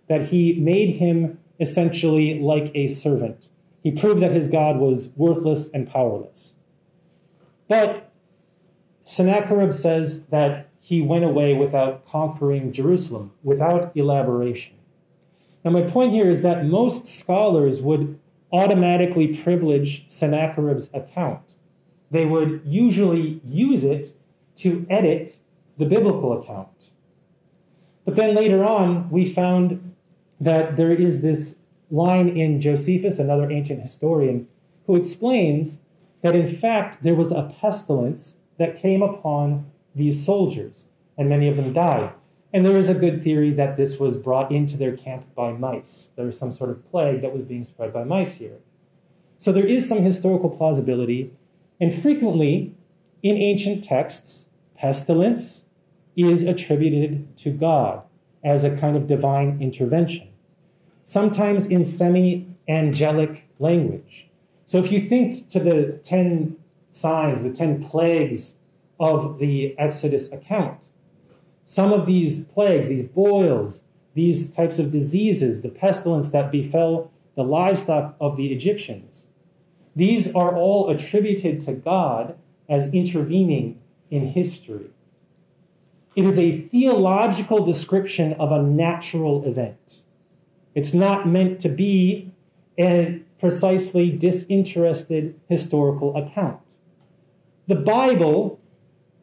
[0.08, 3.50] that he made him essentially like a servant.
[3.84, 6.56] He proved that his God was worthless and powerless.
[7.68, 8.12] But
[9.04, 14.74] Sennacherib says that he went away without conquering Jerusalem, without elaboration.
[15.66, 18.20] Now, my point here is that most scholars would
[18.54, 21.56] automatically privilege Sennacherib's account.
[22.12, 24.16] They would usually use it
[24.58, 25.40] to edit
[25.80, 26.92] the biblical account.
[28.06, 29.96] But then later on, we found
[30.40, 31.56] that there is this
[31.90, 34.48] line in Josephus, another ancient historian,
[34.86, 35.80] who explains
[36.22, 40.86] that in fact there was a pestilence that came upon these soldiers,
[41.18, 42.14] and many of them died.
[42.56, 46.12] And there is a good theory that this was brought into their camp by mice.
[46.16, 48.60] There was some sort of plague that was being spread by mice here.
[49.38, 51.34] So there is some historical plausibility,
[51.82, 52.74] and frequently
[53.22, 55.66] in ancient texts, pestilence
[56.16, 58.04] is attributed to God
[58.42, 60.30] as a kind of divine intervention,
[61.04, 64.30] sometimes in semi angelic language.
[64.64, 66.56] So if you think to the 10
[66.90, 68.54] signs, the 10 plagues
[68.98, 70.88] of the Exodus account.
[71.66, 77.44] Some of these plagues, these boils, these types of diseases, the pestilence that befell the
[77.44, 79.28] livestock of the Egyptians,
[79.96, 82.38] these are all attributed to God
[82.70, 83.80] as intervening
[84.12, 84.92] in history.
[86.16, 90.00] It is a theological description of a natural event.
[90.76, 92.32] It's not meant to be
[92.78, 96.78] a precisely disinterested historical account.
[97.68, 98.60] The Bible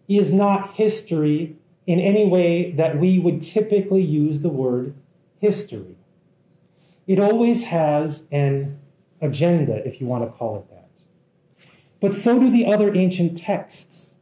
[0.08, 4.94] is not history in any way that we would typically use the word
[5.40, 5.96] history.
[7.06, 8.78] It always has an
[9.20, 10.88] agenda, if you want to call it that.
[12.00, 14.14] But so do the other ancient texts.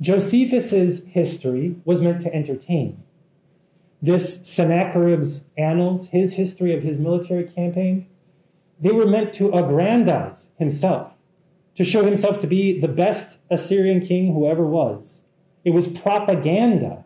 [0.00, 3.02] Josephus's history was meant to entertain.
[4.02, 8.06] This Sennacherib's annals, his history of his military campaign,
[8.78, 11.12] they were meant to aggrandize himself
[11.76, 15.22] to show himself to be the best Assyrian king who ever was.
[15.66, 17.04] It was propaganda.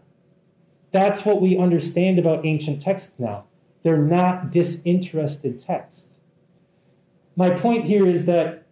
[0.92, 3.46] That's what we understand about ancient texts now.
[3.82, 6.20] They're not disinterested texts.
[7.36, 8.66] My point here is that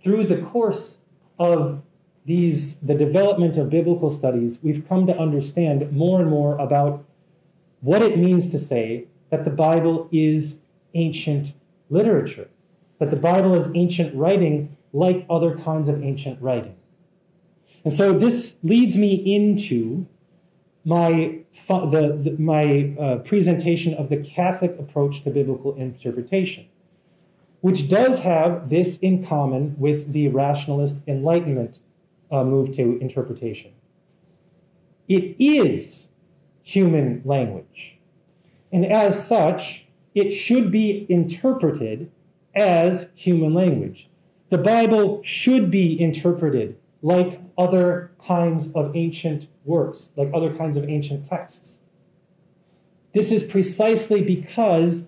[0.00, 0.98] through the course
[1.36, 1.82] of
[2.24, 7.04] these the development of biblical studies, we've come to understand more and more about
[7.80, 10.60] what it means to say that the Bible is
[10.94, 11.54] ancient
[11.90, 12.48] literature,
[13.00, 16.76] that the Bible is ancient writing like other kinds of ancient writing.
[17.84, 20.06] And so this leads me into
[20.84, 26.66] my, the, the my uh, presentation of the Catholic approach to biblical interpretation,
[27.60, 31.78] which does have this in common with the rationalist Enlightenment
[32.30, 33.72] uh, move to interpretation.
[35.06, 36.08] It is
[36.62, 37.98] human language.
[38.72, 42.10] And as such, it should be interpreted
[42.54, 44.08] as human language.
[44.48, 50.88] The Bible should be interpreted like other kinds of ancient works, like other kinds of
[50.88, 51.80] ancient texts.
[53.12, 55.06] This is precisely because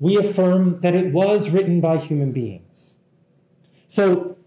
[0.00, 2.96] we affirm that it was written by human beings.
[3.88, 4.38] So,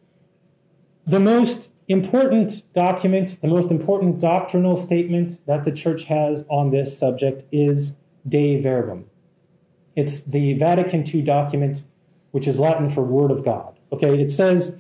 [1.06, 6.98] the most important document, the most important doctrinal statement that the church has on this
[6.98, 7.96] subject is
[8.28, 9.06] Dei Verbum.
[9.96, 11.84] It's the Vatican II document,
[12.32, 13.80] which is Latin for Word of God.
[13.92, 14.78] Okay, it says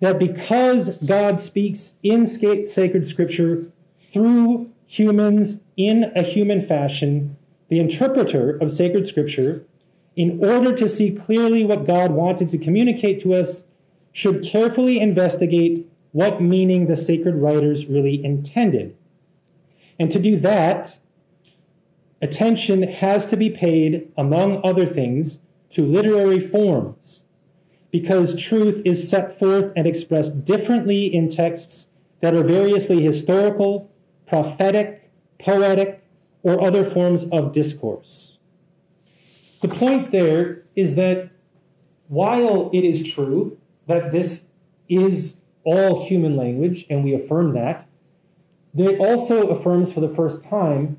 [0.00, 3.66] that because God speaks in sacred scripture
[3.98, 7.36] through humans in a human fashion,
[7.68, 9.64] the interpreter of sacred scripture,
[10.16, 13.64] in order to see clearly what God wanted to communicate to us,
[14.12, 18.96] should carefully investigate what meaning the sacred writers really intended.
[19.98, 20.98] And to do that,
[22.20, 25.38] attention has to be paid, among other things,
[25.70, 27.20] to literary forms
[27.90, 31.88] because truth is set forth and expressed differently in texts
[32.20, 33.90] that are variously historical,
[34.26, 36.04] prophetic, poetic,
[36.42, 38.38] or other forms of discourse.
[39.60, 41.30] The point there is that
[42.08, 44.46] while it is true that this
[44.88, 47.86] is all human language, and we affirm that,
[48.76, 50.96] it also affirms for the first time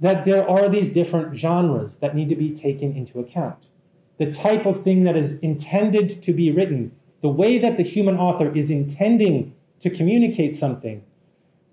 [0.00, 3.66] that there are these different genres that need to be taken into account.
[4.18, 8.16] The type of thing that is intended to be written, the way that the human
[8.16, 11.02] author is intending to communicate something,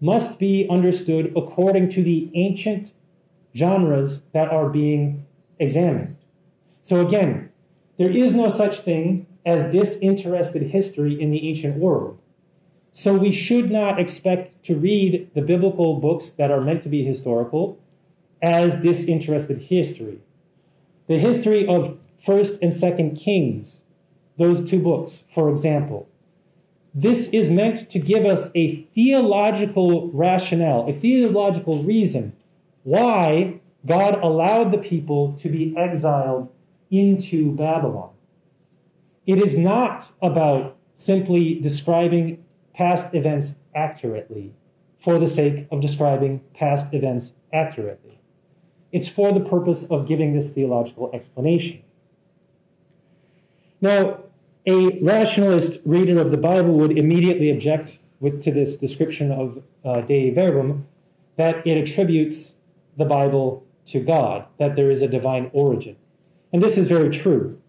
[0.01, 2.91] must be understood according to the ancient
[3.55, 5.25] genres that are being
[5.59, 6.17] examined.
[6.81, 7.49] So, again,
[7.97, 12.19] there is no such thing as disinterested history in the ancient world.
[12.91, 17.05] So, we should not expect to read the biblical books that are meant to be
[17.05, 17.79] historical
[18.41, 20.19] as disinterested history.
[21.07, 23.83] The history of 1st and 2nd Kings,
[24.37, 26.07] those two books, for example,
[26.93, 32.35] this is meant to give us a theological rationale, a theological reason
[32.83, 36.49] why God allowed the people to be exiled
[36.91, 38.11] into Babylon.
[39.25, 42.43] It is not about simply describing
[42.75, 44.53] past events accurately
[44.99, 48.19] for the sake of describing past events accurately.
[48.91, 51.81] It's for the purpose of giving this theological explanation.
[53.83, 54.21] Now,
[54.65, 59.99] a rationalist reader of the Bible would immediately object with, to this description of uh,
[59.99, 60.87] Dei Verbum
[61.35, 62.53] that it attributes
[62.95, 65.97] the Bible to God, that there is a divine origin.
[66.53, 67.59] And this is very true.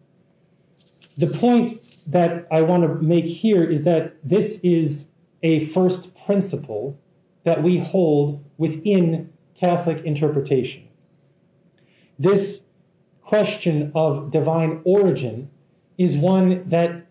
[1.19, 5.09] The point that I want to make here is that this is
[5.43, 6.97] a first principle
[7.43, 10.87] that we hold within Catholic interpretation.
[12.21, 12.63] This
[13.21, 15.51] question of divine origin
[15.99, 17.07] is one that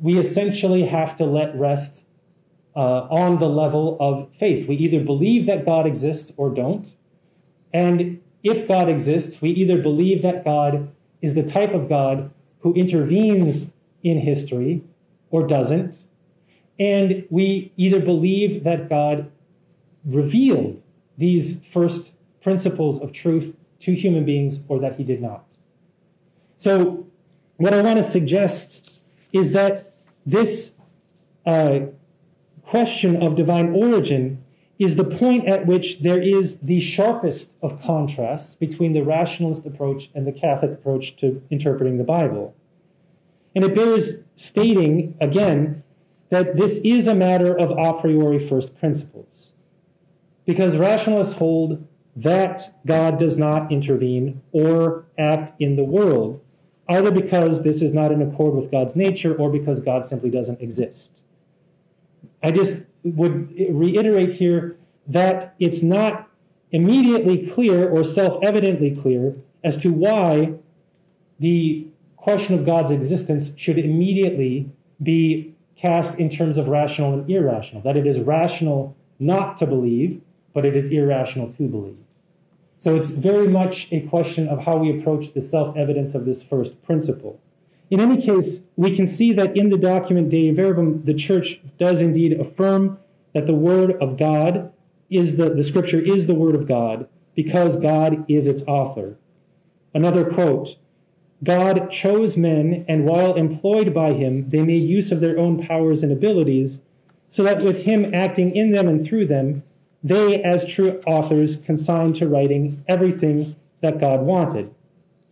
[0.00, 2.04] we essentially have to let rest
[2.74, 4.68] uh, on the level of faith.
[4.68, 6.94] We either believe that God exists or don't.
[7.72, 10.90] And if God exists, we either believe that God
[11.20, 12.30] is the type of God
[12.60, 14.82] who intervenes in history
[15.30, 16.04] or doesn't.
[16.78, 19.30] And we either believe that God
[20.04, 20.82] revealed
[21.18, 25.44] these first principles of truth to human beings or that he did not.
[26.56, 27.06] So
[27.60, 29.00] what I want to suggest
[29.34, 29.92] is that
[30.24, 30.72] this
[31.44, 31.80] uh,
[32.64, 34.42] question of divine origin
[34.78, 40.08] is the point at which there is the sharpest of contrasts between the rationalist approach
[40.14, 42.54] and the Catholic approach to interpreting the Bible.
[43.54, 45.82] And it bears stating, again,
[46.30, 49.52] that this is a matter of a priori first principles.
[50.46, 51.86] Because rationalists hold
[52.16, 56.40] that God does not intervene or act in the world,
[56.90, 60.60] either because this is not in accord with God's nature or because God simply doesn't
[60.60, 61.12] exist.
[62.42, 64.76] I just would reiterate here
[65.06, 66.28] that it's not
[66.72, 70.54] immediately clear or self evidently clear as to why
[71.38, 71.86] the
[72.16, 74.70] question of God's existence should immediately
[75.02, 77.82] be cast in terms of rational and irrational.
[77.82, 80.20] That it is rational not to believe,
[80.52, 81.96] but it is irrational to believe.
[82.80, 86.42] So it's very much a question of how we approach the self evidence of this
[86.42, 87.38] first principle.
[87.90, 92.00] In any case, we can see that in the document Dei Verbum, the church does
[92.00, 92.98] indeed affirm
[93.34, 94.72] that the word of God
[95.10, 99.16] is the, the scripture is the word of God because God is its author.
[99.92, 100.76] Another quote
[101.44, 106.02] God chose men, and while employed by him, they made use of their own powers
[106.02, 106.80] and abilities,
[107.28, 109.64] so that with him acting in them and through them,
[110.02, 114.74] they, as true authors, consigned to writing everything that God wanted.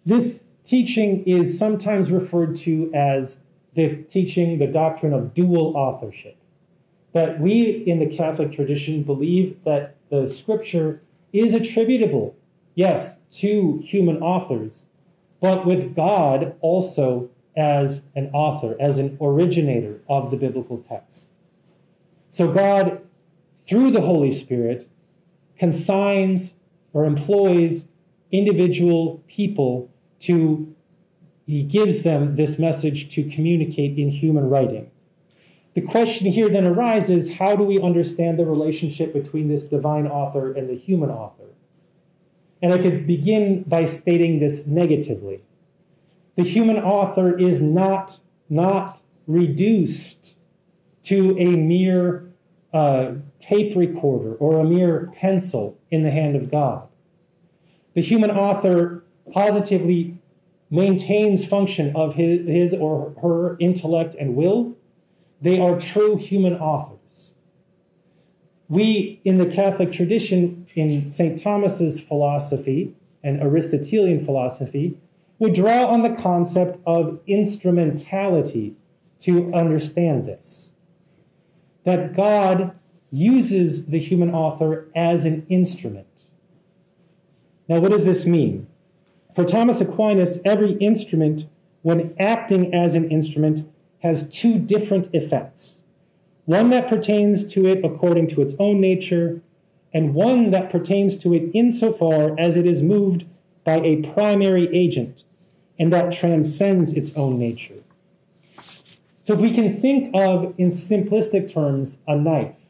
[0.04, 3.38] This teaching is sometimes referred to as
[3.74, 6.36] the teaching, the doctrine of dual authorship.
[7.12, 11.02] That we in the Catholic tradition believe that the scripture
[11.32, 12.36] is attributable,
[12.74, 14.86] yes, to human authors,
[15.40, 21.28] but with God also as an author, as an originator of the biblical text.
[22.30, 23.00] So God
[23.68, 24.88] through the Holy Spirit,
[25.58, 26.54] consigns
[26.92, 27.88] or employs
[28.32, 29.90] individual people
[30.20, 30.74] to,
[31.46, 34.90] he gives them this message to communicate in human writing.
[35.74, 40.52] The question here then arises how do we understand the relationship between this divine author
[40.52, 41.44] and the human author?
[42.60, 45.42] And I could begin by stating this negatively.
[46.36, 50.36] The human author is not, not reduced
[51.04, 52.27] to a mere
[52.72, 56.86] uh, tape recorder or a mere pencil in the hand of God.
[57.94, 60.18] The human author positively
[60.70, 64.76] maintains function of his, his or her intellect and will,
[65.40, 67.32] they are true human authors.
[68.68, 71.42] We, in the Catholic tradition, in St.
[71.42, 74.98] Thomas's philosophy and Aristotelian philosophy,
[75.38, 78.74] would draw on the concept of instrumentality
[79.20, 80.74] to understand this.
[81.88, 82.78] That God
[83.10, 86.26] uses the human author as an instrument.
[87.66, 88.66] Now, what does this mean?
[89.34, 91.46] For Thomas Aquinas, every instrument,
[91.80, 93.66] when acting as an instrument,
[94.00, 95.80] has two different effects
[96.44, 99.40] one that pertains to it according to its own nature,
[99.94, 103.24] and one that pertains to it insofar as it is moved
[103.64, 105.22] by a primary agent
[105.78, 107.82] and that transcends its own nature.
[109.28, 112.64] So, if we can think of, in simplistic terms, a knife,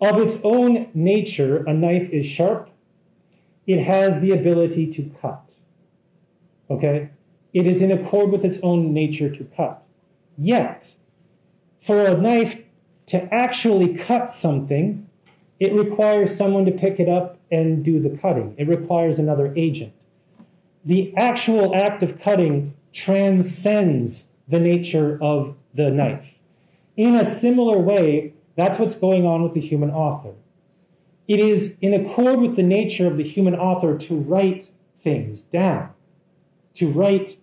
[0.00, 2.68] of its own nature, a knife is sharp,
[3.64, 5.54] it has the ability to cut.
[6.68, 7.10] Okay?
[7.54, 9.84] It is in accord with its own nature to cut.
[10.36, 10.96] Yet,
[11.80, 12.60] for a knife
[13.06, 15.08] to actually cut something,
[15.60, 18.56] it requires someone to pick it up and do the cutting.
[18.58, 19.92] It requires another agent.
[20.84, 26.26] The actual act of cutting transcends the nature of the knife.
[26.96, 30.34] In a similar way, that's what's going on with the human author.
[31.28, 34.70] It is in accord with the nature of the human author to write
[35.02, 35.90] things down,
[36.74, 37.36] to write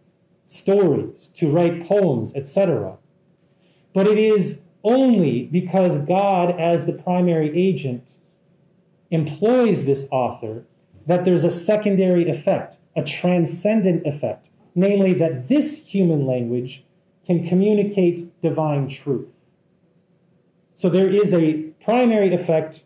[0.48, 2.98] stories, to write poems, etc.
[3.94, 8.16] But it is only because God, as the primary agent,
[9.12, 10.64] employs this author
[11.08, 16.84] that there's a secondary effect, a transcendent effect, namely that this human language
[17.30, 19.28] can communicate divine truth.
[20.74, 22.82] So there is a primary effect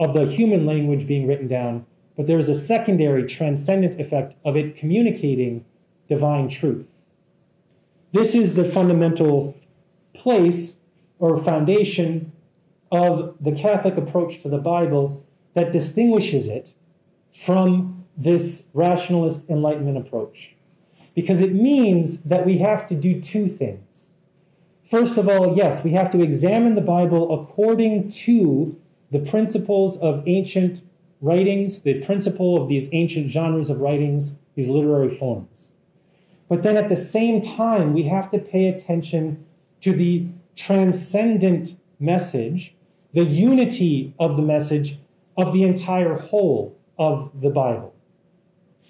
[0.00, 1.86] of the human language being written down,
[2.16, 5.64] but there is a secondary transcendent effect of it communicating
[6.08, 7.04] divine truth.
[8.12, 9.56] This is the fundamental
[10.12, 10.78] place
[11.20, 12.32] or foundation
[12.90, 15.24] of the Catholic approach to the Bible
[15.54, 16.74] that distinguishes it
[17.44, 20.53] from this rationalist Enlightenment approach.
[21.14, 24.10] Because it means that we have to do two things.
[24.90, 28.76] First of all, yes, we have to examine the Bible according to
[29.10, 30.82] the principles of ancient
[31.20, 35.72] writings, the principle of these ancient genres of writings, these literary forms.
[36.48, 39.44] But then at the same time, we have to pay attention
[39.80, 42.74] to the transcendent message,
[43.12, 44.98] the unity of the message
[45.36, 47.94] of the entire whole of the Bible.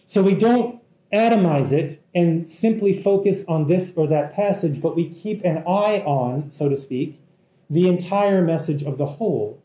[0.07, 5.09] So we don't atomize it and simply focus on this or that passage, but we
[5.11, 7.21] keep an eye on, so to speak,
[7.69, 9.61] the entire message of the whole,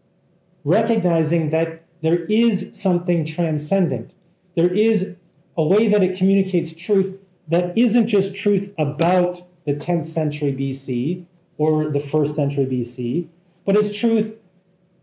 [0.63, 4.15] recognizing that there is something transcendent.
[4.55, 5.15] There is
[5.57, 11.25] a way that it communicates truth that isn't just truth about the 10th century BC
[11.57, 13.27] or the first century BC,
[13.65, 14.37] but is truth,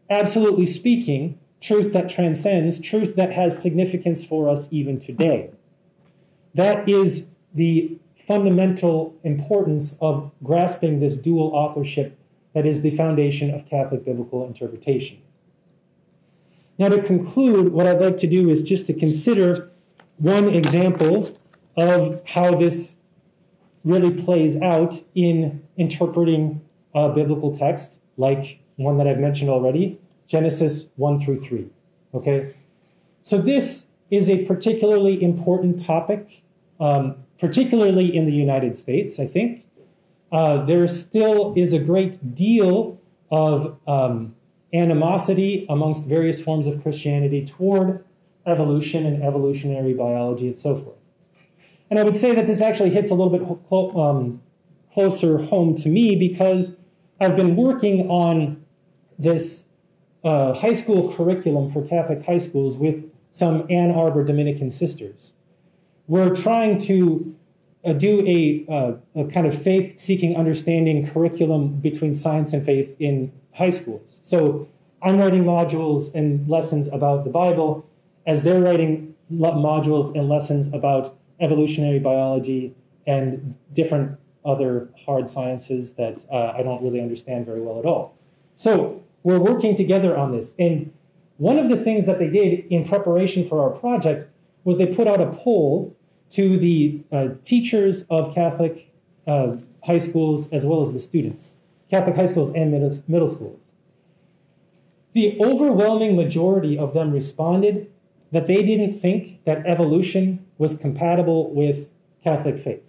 [0.09, 5.51] absolutely speaking, truth that transcends, truth that has significance for us even today.
[6.55, 7.27] That is
[7.57, 12.19] the fundamental importance of grasping this dual authorship
[12.55, 15.19] that is the foundation of Catholic biblical interpretation.
[16.79, 19.71] Now, to conclude, what I'd like to do is just to consider
[20.19, 21.31] one example
[21.77, 22.97] of how this
[23.85, 26.61] really plays out in interpreting
[26.95, 31.67] a biblical text, like one that I've mentioned already, Genesis 1 through 3.
[32.15, 32.55] Okay?
[33.23, 36.43] So, this is a particularly important topic,
[36.81, 39.65] um, particularly in the United States, I think.
[40.33, 42.99] Uh, there still is a great deal
[43.31, 44.35] of um,
[44.73, 48.05] animosity amongst various forms of Christianity toward
[48.47, 50.97] evolution and evolutionary biology and so forth.
[51.91, 54.41] And I would say that this actually hits a little bit um,
[54.93, 56.77] closer home to me because
[57.21, 58.65] I've been working on
[59.19, 59.67] this
[60.25, 65.33] uh, high school curriculum for Catholic high schools with some Ann Arbor Dominican sisters.
[66.09, 67.35] We're trying to
[67.85, 72.95] uh, do a, uh, a, kind of faith seeking understanding curriculum between science and faith
[72.99, 74.21] in high schools.
[74.23, 74.69] So
[75.03, 77.87] I'm writing modules and lessons about the Bible
[78.27, 82.75] as they're writing modules and lessons about evolutionary biology
[83.07, 88.17] and different other hard sciences that uh, I don't really understand very well at all.
[88.57, 90.55] So we're working together on this.
[90.59, 90.93] And
[91.39, 94.27] one of the things that they did in preparation for our project
[94.65, 95.96] was they put out a poll
[96.31, 98.93] to the uh, teachers of Catholic
[99.27, 101.55] uh, high schools as well as the students,
[101.91, 103.61] Catholic high schools and middle, middle schools.
[105.13, 107.91] The overwhelming majority of them responded
[108.33, 111.89] that they didn't think that evolution was compatible with
[112.23, 112.83] Catholic faith.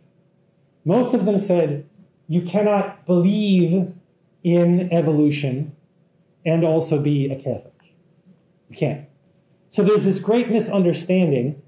[0.83, 1.85] Most of them said
[2.27, 3.93] you cannot believe
[4.43, 5.75] in evolution
[6.45, 7.73] and also be a Catholic.
[8.69, 9.05] You can't.
[9.69, 11.61] So there's this great misunderstanding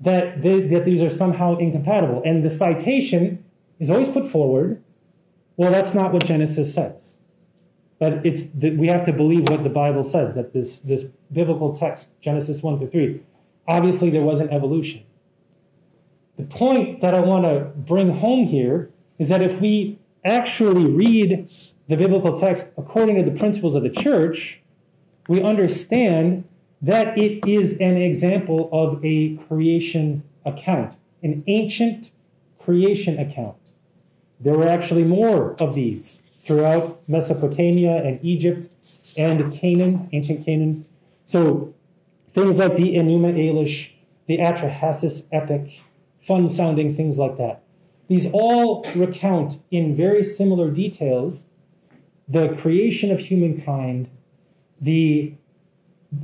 [0.00, 2.22] that, they, that these are somehow incompatible.
[2.24, 3.44] And the citation
[3.78, 4.82] is always put forward
[5.58, 7.16] well, that's not what Genesis says.
[7.98, 11.74] But it's that we have to believe what the Bible says, that this, this biblical
[11.74, 13.20] text, Genesis 1 through 3,
[13.66, 15.02] obviously there was an evolution.
[16.36, 21.50] The point that I want to bring home here is that if we actually read
[21.88, 24.60] the biblical text according to the principles of the church,
[25.26, 26.44] we understand
[26.80, 32.10] that it is an example of a creation account, an ancient
[32.58, 33.72] creation account.
[34.40, 38.68] There were actually more of these throughout Mesopotamia and Egypt
[39.16, 40.84] and Canaan, ancient Canaan.
[41.24, 41.74] So
[42.32, 43.90] things like the Enuma Elish,
[44.26, 45.80] the Atrahasis epic,
[46.26, 47.62] fun sounding things like that.
[48.06, 51.46] These all recount in very similar details
[52.28, 54.10] the creation of humankind,
[54.80, 55.34] the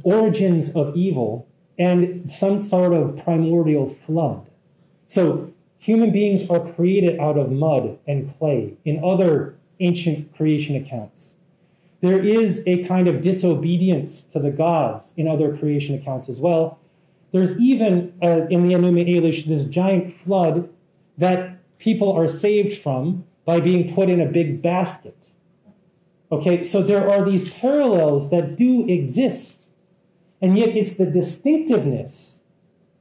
[0.03, 1.47] origins of evil,
[1.79, 4.47] and some sort of primordial flood.
[5.07, 11.37] So human beings are created out of mud and clay in other ancient creation accounts.
[12.01, 16.79] There is a kind of disobedience to the gods in other creation accounts as well.
[17.33, 20.69] There's even uh, in the Enuma Elish this giant flood
[21.19, 25.31] that people are saved from by being put in a big basket.
[26.31, 29.64] Okay, so there are these parallels that do exist,
[30.45, 32.41] and yet it's the distinctiveness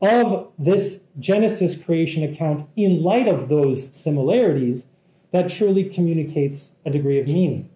[0.01, 4.87] of this Genesis creation account in light of those similarities
[5.31, 7.69] that truly communicates a degree of meaning.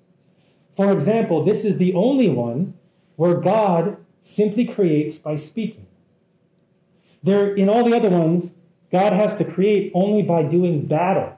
[0.77, 2.75] For example, this is the only one
[3.17, 5.85] where God simply creates by speaking.
[7.21, 8.53] There, in all the other ones,
[8.89, 11.35] God has to create only by doing battle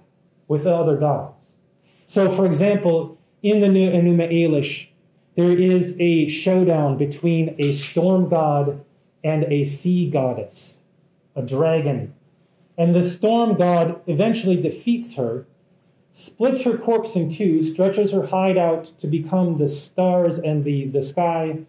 [0.48, 1.54] with the other gods.
[2.06, 4.89] So, for example, in the Enuma Elish,
[5.40, 8.84] there is a showdown between a storm god
[9.24, 10.82] and a sea goddess,
[11.34, 12.14] a dragon.
[12.78, 15.46] And the storm god eventually defeats her
[16.12, 20.88] splits her corpse in two, stretches her hide out to become the stars and the,
[20.88, 21.60] the sky,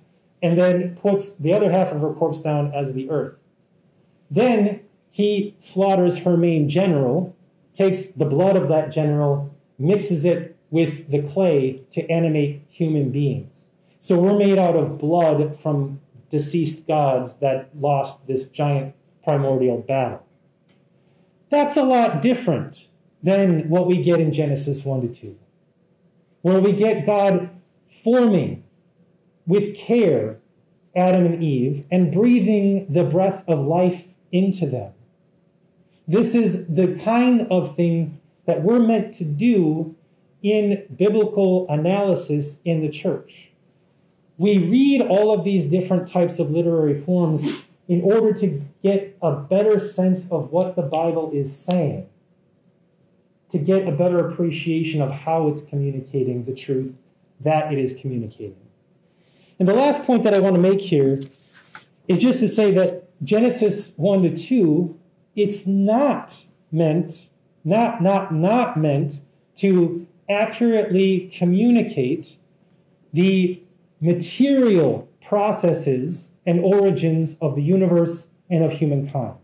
[0.43, 3.39] and then puts the other half of her corpse down as the earth.
[4.29, 4.81] Then
[5.13, 7.37] he slaughters her main general,
[7.73, 13.67] takes the blood of that general, mixes it with the clay to animate human beings.
[14.01, 16.01] So we're made out of blood from
[16.31, 18.95] deceased gods that lost this giant
[19.25, 20.25] primordial battle.
[21.51, 22.87] That's a lot different
[23.23, 25.39] than what we get in Genesis 1 to 2,
[26.43, 27.51] where we get God
[28.03, 28.65] forming
[29.47, 30.39] with care
[30.95, 34.93] Adam and Eve and breathing the breath of life into them.
[36.09, 39.95] This is the kind of thing that we're meant to do
[40.43, 43.51] in biblical analysis in the church.
[44.39, 47.47] We read all of these different types of literary forms
[47.89, 52.09] in order to get a better sense of what the Bible is saying
[53.51, 56.95] to get a better appreciation of how it's communicating the truth
[57.41, 58.57] that it is communicating.
[59.59, 61.21] And the last point that I want to make here
[62.09, 64.99] is just to say that Genesis 1 to 2,
[65.37, 67.29] it's not meant,
[67.65, 69.21] not, not, not meant
[69.57, 72.37] to accurately communicate
[73.13, 73.61] the
[74.01, 79.37] material processes and origins of the universe and of humankind.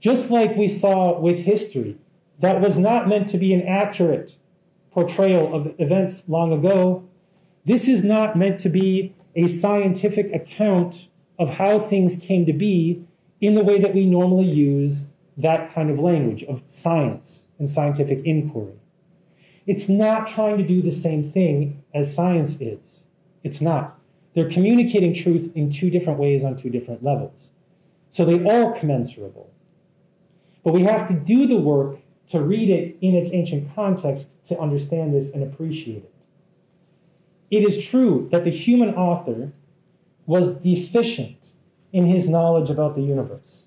[0.00, 1.96] Just like we saw with history,
[2.40, 4.36] that was not meant to be an accurate
[4.90, 7.04] portrayal of events long ago.
[7.64, 11.06] This is not meant to be a scientific account
[11.38, 13.04] of how things came to be
[13.40, 15.06] in the way that we normally use
[15.36, 18.74] that kind of language of science and scientific inquiry.
[19.66, 23.04] It's not trying to do the same thing as science is.
[23.44, 23.98] It's not.
[24.34, 27.52] They're communicating truth in two different ways on two different levels.
[28.10, 29.50] So they are commensurable.
[30.64, 31.98] But we have to do the work
[32.28, 36.12] to read it in its ancient context to understand this and appreciate it.
[37.50, 39.52] It is true that the human author
[40.24, 41.52] was deficient
[41.92, 43.66] in his knowledge about the universe.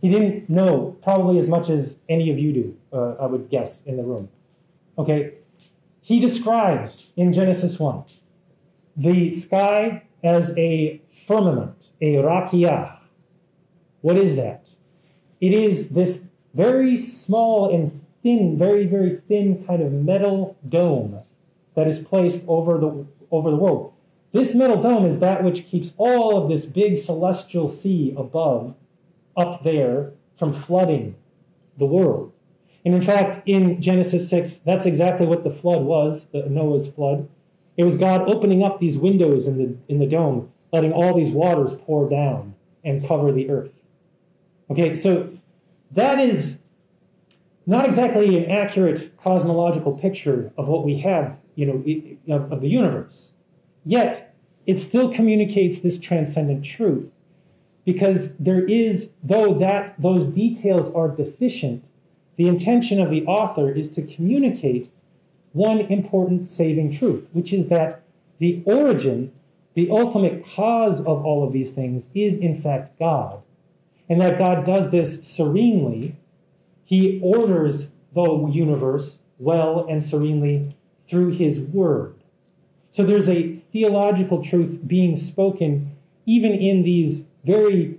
[0.00, 3.84] He didn't know probably as much as any of you do, uh, I would guess,
[3.84, 4.28] in the room.
[4.98, 5.34] Okay?
[6.00, 8.04] He describes in Genesis 1
[8.96, 12.98] the sky as a firmament, a rakia.
[14.00, 14.70] What is that?
[15.40, 16.24] It is this
[16.54, 21.20] very small and thin, very, very thin kind of metal dome
[21.74, 23.92] that is placed over the, over the world.
[24.32, 28.74] This metal dome is that which keeps all of this big celestial sea above,
[29.36, 31.16] up there, from flooding
[31.78, 32.32] the world.
[32.86, 37.28] And in fact, in Genesis 6, that's exactly what the flood was, the Noah's flood.
[37.76, 41.30] It was God opening up these windows in the, in the dome, letting all these
[41.30, 43.72] waters pour down and cover the earth.
[44.70, 45.28] Okay, so
[45.90, 46.60] that is
[47.66, 52.68] not exactly an accurate cosmological picture of what we have, you know, of, of the
[52.68, 53.32] universe.
[53.84, 54.32] Yet,
[54.64, 57.10] it still communicates this transcendent truth
[57.84, 61.82] because there is, though that those details are deficient,
[62.36, 64.90] the intention of the author is to communicate
[65.52, 68.02] one important saving truth, which is that
[68.38, 69.32] the origin,
[69.74, 73.40] the ultimate cause of all of these things is in fact God.
[74.08, 76.14] And that God does this serenely.
[76.84, 80.76] He orders the universe well and serenely
[81.08, 82.14] through his word.
[82.90, 87.95] So there's a theological truth being spoken even in these very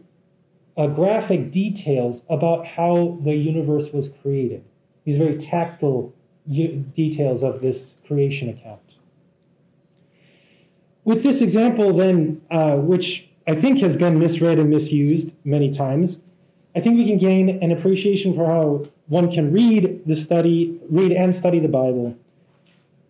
[0.77, 4.63] uh, graphic details about how the universe was created,
[5.05, 6.13] these very tactile
[6.49, 8.95] details of this creation account.
[11.03, 16.19] With this example, then, uh, which I think has been misread and misused many times,
[16.75, 21.11] I think we can gain an appreciation for how one can read the study, read
[21.11, 22.15] and study the Bible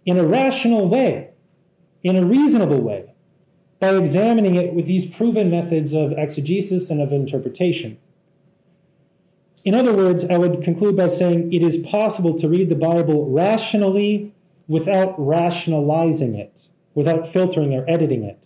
[0.06, 1.30] in a rational way,
[2.02, 3.14] in a reasonable way,
[3.80, 7.98] by examining it with these proven methods of exegesis and of interpretation.
[9.64, 13.30] In other words, I would conclude by saying it is possible to read the Bible
[13.30, 14.34] rationally
[14.68, 16.54] without rationalizing it,
[16.96, 18.40] without filtering or editing it.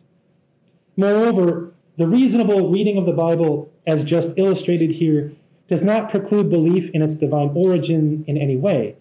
[0.98, 5.34] Moreover, the reasonable reading of the Bible, as just illustrated here,
[5.70, 8.96] does not preclude belief in its divine origin in any way.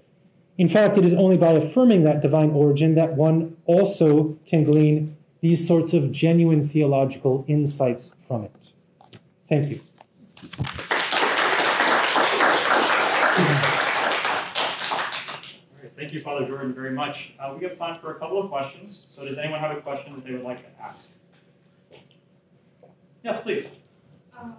[0.59, 5.16] In fact, it is only by affirming that divine origin that one also can glean
[5.41, 8.72] these sorts of genuine theological insights from it.
[9.49, 9.80] Thank you.
[15.97, 17.32] Thank you, Father Jordan, very much.
[17.38, 19.07] Uh, we have time for a couple of questions.
[19.14, 21.11] So, does anyone have a question that they would like to ask?
[23.22, 23.66] Yes, please.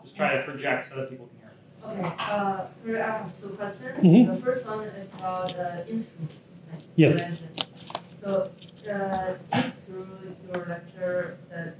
[0.03, 2.05] Just try to project so that people can hear.
[2.05, 4.03] Okay, uh, so I have two questions.
[4.03, 4.35] Mhm.
[4.35, 6.33] The first one is about the instruments.
[6.71, 7.17] that you Yes.
[7.21, 7.65] mentioned.
[8.21, 8.51] So,
[8.87, 9.33] uh,
[9.85, 10.07] through
[10.47, 11.75] your lecture that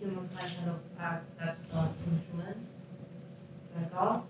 [0.00, 2.68] humankind kind of act that uh, instruments
[3.76, 4.22] like God,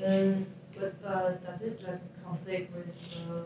[0.00, 0.46] then
[0.78, 3.44] but uh, does it like conflict with the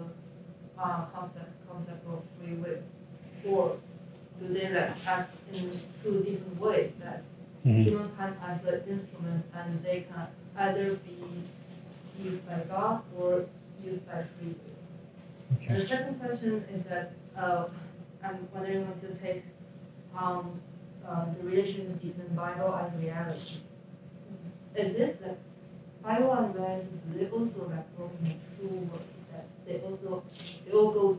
[0.80, 2.82] uh, concept concept of free will,
[3.46, 3.76] or
[4.40, 5.70] do they like act in
[6.02, 7.22] two different ways that
[7.64, 7.84] Mhm.
[7.84, 10.26] humankind as an instrument and they can
[10.56, 11.44] either be
[12.24, 13.44] used by God or
[13.84, 15.56] used by free will.
[15.58, 15.74] Okay.
[15.74, 17.68] The second question is that uh,
[18.22, 19.44] I'm wondering once you take
[20.16, 20.60] um,
[21.06, 23.56] uh, the relationship between Bible and reality.
[24.76, 25.38] Is it that
[26.02, 28.90] Bible and reality they also like work in two
[29.32, 30.22] that they also
[30.66, 31.18] they all go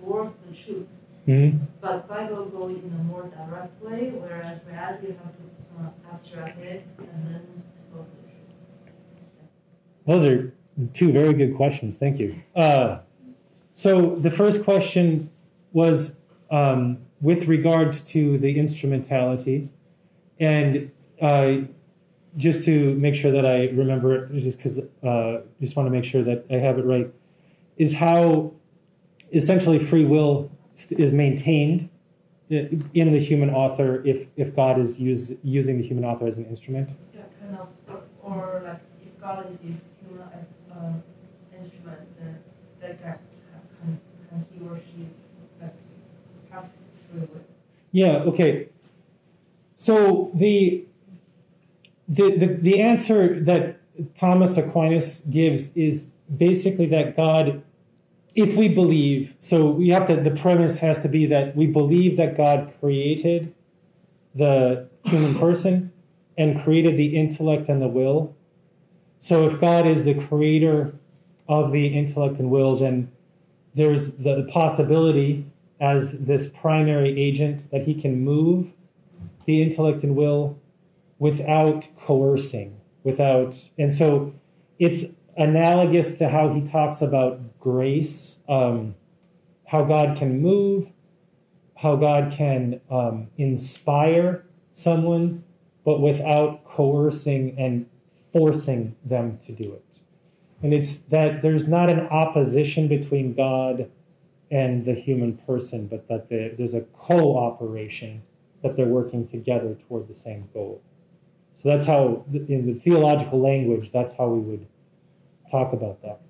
[0.00, 0.88] towards the truth,
[1.26, 1.58] Mhm.
[1.80, 5.46] but Bible go in a more direct way, whereas reality you have to
[5.80, 10.06] uh, abstract it and then to go to the truth.
[10.06, 10.52] Those are
[10.92, 11.96] two very good questions.
[11.96, 12.34] Thank you.
[12.56, 12.98] Uh,
[13.74, 15.30] so the first question
[15.72, 16.16] was
[16.50, 19.68] um, with regard to the instrumentality,
[20.38, 21.58] and uh,
[22.36, 26.04] just to make sure that I remember it, just because uh, just want to make
[26.04, 27.12] sure that I have it right,
[27.76, 28.52] is how
[29.32, 30.50] essentially free will
[30.90, 31.88] is maintained
[32.50, 36.46] in the human author if if God is use, using the human author as an
[36.46, 36.90] instrument.
[37.14, 40.46] Yeah, kind of, or, like if God is human as
[40.76, 41.02] an
[41.58, 42.38] instrument, then
[42.80, 43.16] that guy
[43.80, 45.08] can, can he or she
[45.60, 45.74] like
[46.50, 46.68] have
[47.10, 47.44] free will?
[47.92, 48.68] Yeah, okay.
[49.76, 50.84] So the
[52.08, 53.80] the the, the answer that
[54.14, 57.62] Thomas Aquinas gives is basically that God
[58.34, 62.16] if we believe, so we have to the premise has to be that we believe
[62.16, 63.54] that God created
[64.34, 65.92] the human person
[66.38, 68.34] and created the intellect and the will.
[69.18, 70.94] So if God is the creator
[71.48, 73.12] of the intellect and will, then
[73.74, 75.46] there's the possibility
[75.82, 78.68] as this primary agent that he can move
[79.46, 80.56] the intellect and will
[81.18, 84.32] without coercing, without, and so
[84.78, 85.04] it's
[85.36, 88.94] analogous to how he talks about grace, um,
[89.66, 90.86] how God can move,
[91.76, 95.42] how God can um, inspire someone,
[95.84, 97.86] but without coercing and
[98.32, 100.00] forcing them to do it.
[100.62, 103.90] And it's that there's not an opposition between God
[104.52, 108.22] and the human person, but that the, there's a cooperation
[108.62, 110.80] that they're working together toward the same goal.
[111.54, 114.66] So that's how, in the theological language, that's how we would
[115.50, 116.20] talk about that.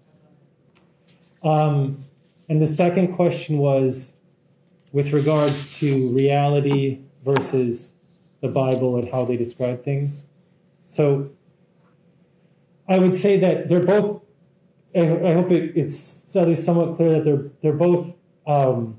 [1.46, 2.04] Um,
[2.48, 4.12] and the second question was
[4.92, 7.94] with regards to reality versus
[8.40, 10.26] the Bible and how they describe things.
[10.86, 11.30] So
[12.88, 14.21] I would say that they're both.
[14.94, 18.14] I, hope it, it's at least somewhat clear that they're they're both
[18.46, 18.98] um,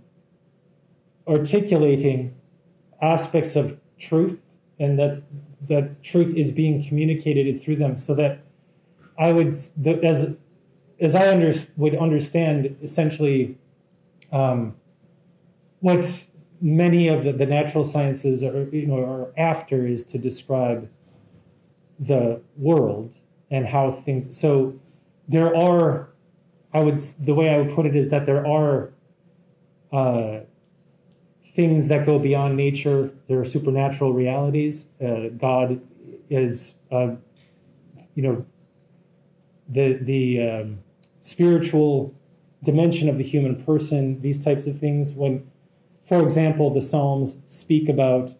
[1.27, 2.35] articulating
[3.01, 4.39] aspects of truth,
[4.79, 5.21] and that
[5.67, 7.97] that truth is being communicated through them.
[7.97, 8.39] So that
[9.17, 9.55] I would,
[10.03, 10.35] as
[10.99, 13.57] as I under, would understand, essentially,
[14.31, 14.75] um,
[15.79, 16.25] what
[16.61, 20.89] many of the, the natural sciences are you know are after is to describe
[21.99, 23.17] the world
[23.51, 24.73] and how things so
[25.27, 26.09] there are
[26.73, 28.91] i would the way i would put it is that there are
[29.91, 30.39] uh,
[31.53, 33.11] things that go beyond nature.
[33.27, 34.87] There are supernatural realities.
[35.03, 35.81] Uh, god
[36.29, 37.15] is uh,
[38.15, 38.45] you know
[39.69, 40.79] the the um,
[41.21, 42.13] spiritual
[42.63, 45.13] dimension of the human person these types of things.
[45.13, 45.49] When
[46.05, 48.33] for example the psalms speak about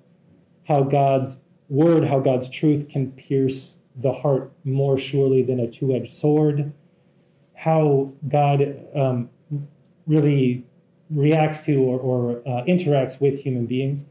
[0.68, 1.38] how god's
[1.70, 6.74] word how god's truth can pierce the heart more surely than a two edged sword,
[7.56, 9.30] how God um,
[10.08, 10.66] really
[11.10, 14.06] reacts to or, or uh, interacts with human beings.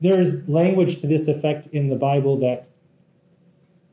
[0.00, 2.68] There's language to this effect in the Bible that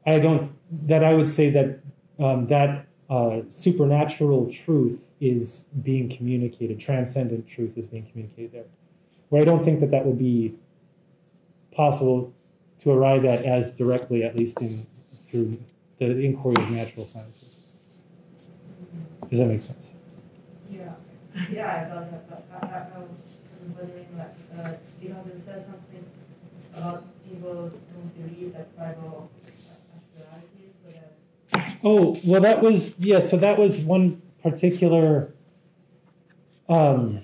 [0.05, 0.51] I don't,
[0.87, 1.79] that I would say that
[2.19, 8.65] um, that uh, supernatural truth is being communicated, transcendent truth is being communicated there.
[9.29, 10.55] Where I don't think that that would be
[11.71, 12.33] possible
[12.79, 14.85] to arrive at as directly, at least in
[15.29, 15.59] through
[15.99, 17.65] the inquiry of natural sciences.
[19.29, 19.91] Does that make sense?
[20.71, 20.93] Yeah,
[21.51, 23.09] yeah, I thought that, but I, I, I was
[23.77, 24.27] wondering like,
[24.57, 26.05] uh, because it says something
[26.75, 29.29] about people don't believe that Bible
[29.95, 31.77] actuality, so that.
[31.83, 35.33] Oh, well, that was, yeah, so that was one particular,
[36.67, 37.21] um,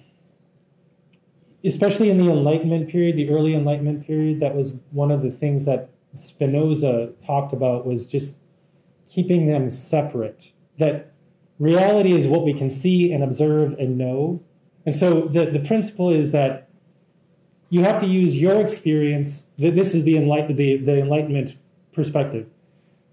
[1.64, 5.66] especially in the Enlightenment period, the early Enlightenment period, that was one of the things
[5.66, 8.39] that Spinoza talked about was just
[9.09, 10.51] keeping them separate.
[10.78, 11.13] That
[11.59, 14.41] reality is what we can see and observe and know.
[14.86, 16.70] And so the, the principle is that
[17.70, 19.47] you have to use your experience.
[19.57, 21.55] That this is the, enlight, the, the Enlightenment
[21.93, 22.47] perspective.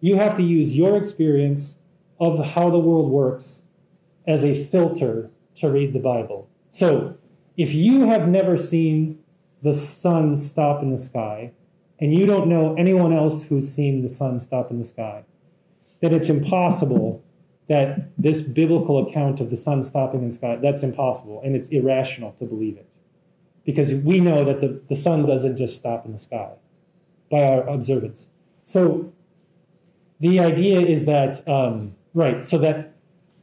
[0.01, 1.79] You have to use your experience
[2.19, 3.63] of how the world works
[4.27, 6.49] as a filter to read the Bible.
[6.71, 7.17] So
[7.57, 9.19] if you have never seen
[9.63, 11.53] the sun stop in the sky,
[12.01, 15.25] and you don't know anyone else who's seen the sun stop in the sky,
[16.01, 17.23] then it's impossible
[17.69, 21.41] that this biblical account of the sun stopping in the sky, that's impossible.
[21.45, 22.93] And it's irrational to believe it.
[23.65, 26.51] Because we know that the, the sun doesn't just stop in the sky
[27.31, 28.31] by our observance.
[28.65, 29.13] So
[30.21, 32.93] the idea is that, um, right, so that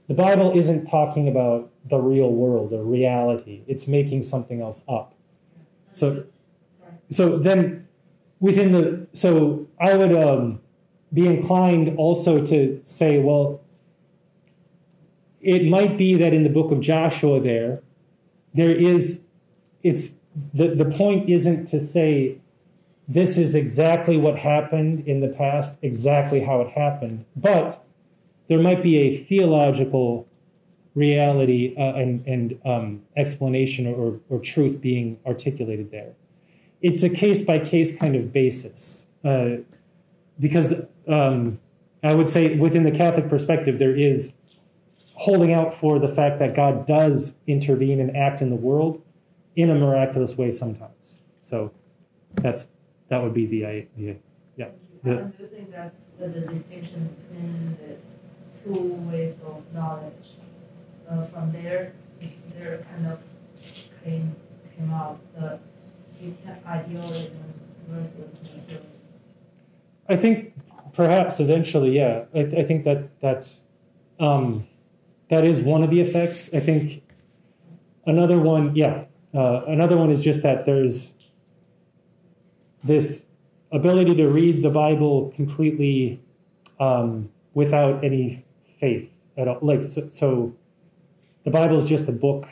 [0.08, 5.14] the Bible isn't talking about the real world or reality, it's making something else up.
[5.91, 6.26] So,
[7.10, 7.88] so then
[8.40, 10.62] within the so I would um,
[11.14, 13.62] be inclined also to say, well,
[15.42, 17.82] it might be that in the book of Joshua there,
[18.54, 19.22] there is
[19.84, 20.12] it's
[20.54, 22.38] the, the point isn't to say
[23.08, 27.84] this is exactly what happened in the past, exactly how it happened, but
[28.48, 30.28] there might be a theological
[30.96, 36.14] reality uh, and, and um, explanation or, or truth being articulated there
[36.82, 39.57] it's a case by case kind of basis uh,
[40.39, 40.73] because
[41.07, 41.59] um,
[42.03, 44.34] I would say within the Catholic perspective there is
[45.15, 49.01] holding out for the fact that God does intervene and act in the world
[49.55, 51.17] in a miraculous way sometimes.
[51.41, 51.71] So
[52.36, 52.69] that's
[53.09, 54.15] that would be the idea.
[54.55, 54.67] Yeah.
[55.03, 58.05] The, I do think that the, the distinction between these
[58.63, 60.13] two ways of knowledge.
[61.09, 61.93] Uh, from there,
[62.53, 63.19] there kind of
[64.03, 64.36] came
[64.77, 65.59] came out the
[70.09, 70.53] I think
[70.93, 72.26] perhaps eventually, yeah.
[72.34, 73.49] I, I think that that
[74.20, 74.67] um,
[75.30, 76.49] that is one of the effects.
[76.53, 77.03] I think
[78.05, 81.13] another one, yeah, uh, another one is just that there's
[82.84, 83.26] this
[83.72, 86.20] ability to read the Bible completely
[86.80, 88.43] um, without any
[88.80, 89.59] faith at all.
[89.61, 90.55] Like so, so,
[91.43, 92.47] the Bible is just a book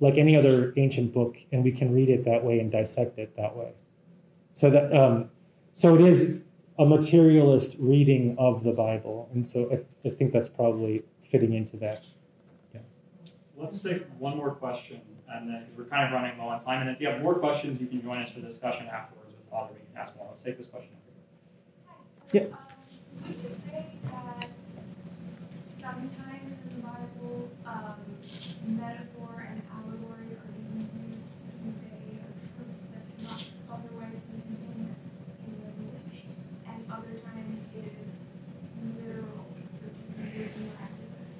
[0.00, 3.36] like any other ancient book, and we can read it that way and dissect it
[3.36, 3.72] that way.
[4.52, 5.30] So that um,
[5.74, 6.40] so it is
[6.78, 11.76] a materialist reading of the Bible, and so I, I think that's probably fitting into
[11.76, 12.02] that.
[12.74, 12.80] Yeah.
[13.56, 16.80] Let's take one more question, and then because we're kind of running low on time,
[16.80, 19.50] and if you have more questions, you can join us for the discussion afterwards with
[19.50, 19.74] Father.
[19.74, 20.28] We can ask more.
[20.30, 20.90] Let's take this question.
[22.32, 22.42] Yeah.
[22.42, 22.56] Um,
[23.26, 24.48] would you say that
[25.80, 27.98] sometimes in the Bible, um,
[28.78, 34.94] metaphor and allegory are being used to convey a truth that cannot otherwise be contained
[35.42, 36.22] in language,
[36.70, 38.14] and other times it is
[38.94, 41.34] literal, so to convey the miraculous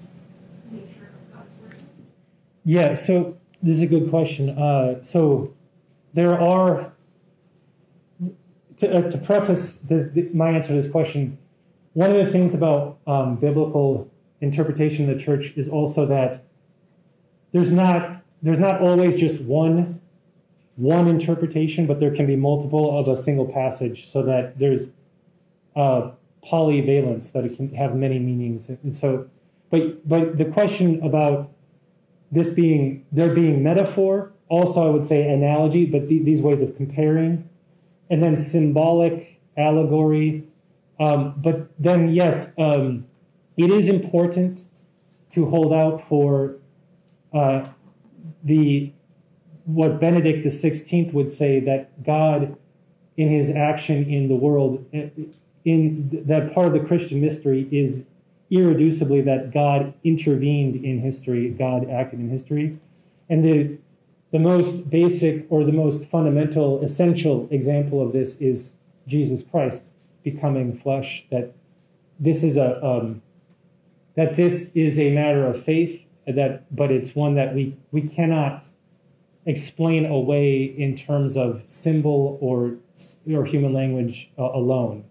[0.75, 1.87] nature of God's word.
[2.65, 4.51] Yeah, so this is a good question.
[4.51, 5.55] Uh, so
[6.15, 6.93] there are,
[8.79, 11.39] to, uh, to preface this, my answer to this question,
[11.93, 16.45] one of the things about um, biblical interpretation in the church is also that
[17.53, 20.01] there's not there's not always just one
[20.77, 24.93] one interpretation, but there can be multiple of a single passage, so that there's
[25.77, 28.69] uh, polyvalence that it can have many meanings.
[28.69, 29.29] And so,
[29.69, 31.51] but but the question about
[32.31, 36.77] this being there being metaphor, also I would say analogy, but th- these ways of
[36.77, 37.49] comparing,
[38.09, 40.45] and then symbolic allegory.
[40.99, 43.07] Um, but then yes, um,
[43.57, 44.65] it is important
[45.31, 46.57] to hold out for
[47.33, 47.69] uh,
[48.45, 48.93] the
[49.65, 52.57] what Benedict the Sixteenth would say that God,
[53.17, 54.85] in His action in the world,
[55.65, 58.05] in that part of the Christian mystery is
[58.51, 62.79] irreducibly that God intervened in history, God acted in history,
[63.29, 63.79] and the
[64.33, 68.75] the most basic or the most fundamental, essential example of this is
[69.09, 69.91] Jesus Christ
[70.23, 71.27] becoming flesh.
[71.31, 71.53] That
[72.19, 73.23] this is a um,
[74.17, 78.67] that this is a matter of faith that but it's one that we we cannot
[79.47, 82.77] explain away in terms of symbol or
[83.33, 85.05] or human language uh, alone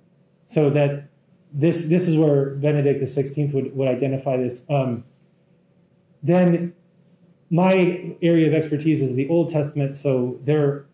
[0.46, 1.06] so that
[1.52, 5.04] this this is where benedict xvi would, would identify this um,
[6.22, 6.74] then
[7.50, 10.86] my area of expertise is the old testament so there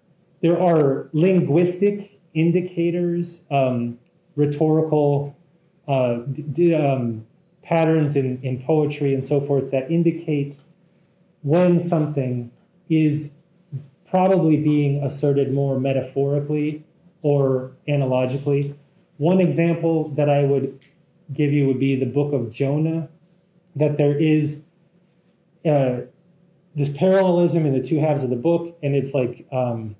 [0.42, 3.98] there are linguistic indicators um,
[4.36, 5.36] rhetorical
[5.88, 6.16] uh,
[6.54, 7.26] d- um,
[7.64, 10.60] patterns in, in poetry and so forth that indicate
[11.42, 12.52] when something
[12.90, 13.32] is
[14.10, 16.84] probably being asserted more metaphorically
[17.22, 18.76] or analogically.
[19.18, 20.80] One example that I would
[21.34, 23.10] give you would be the book of Jonah,
[23.76, 24.64] that there is
[25.66, 26.02] uh,
[26.76, 29.96] this parallelism in the two halves of the book, and it's like um,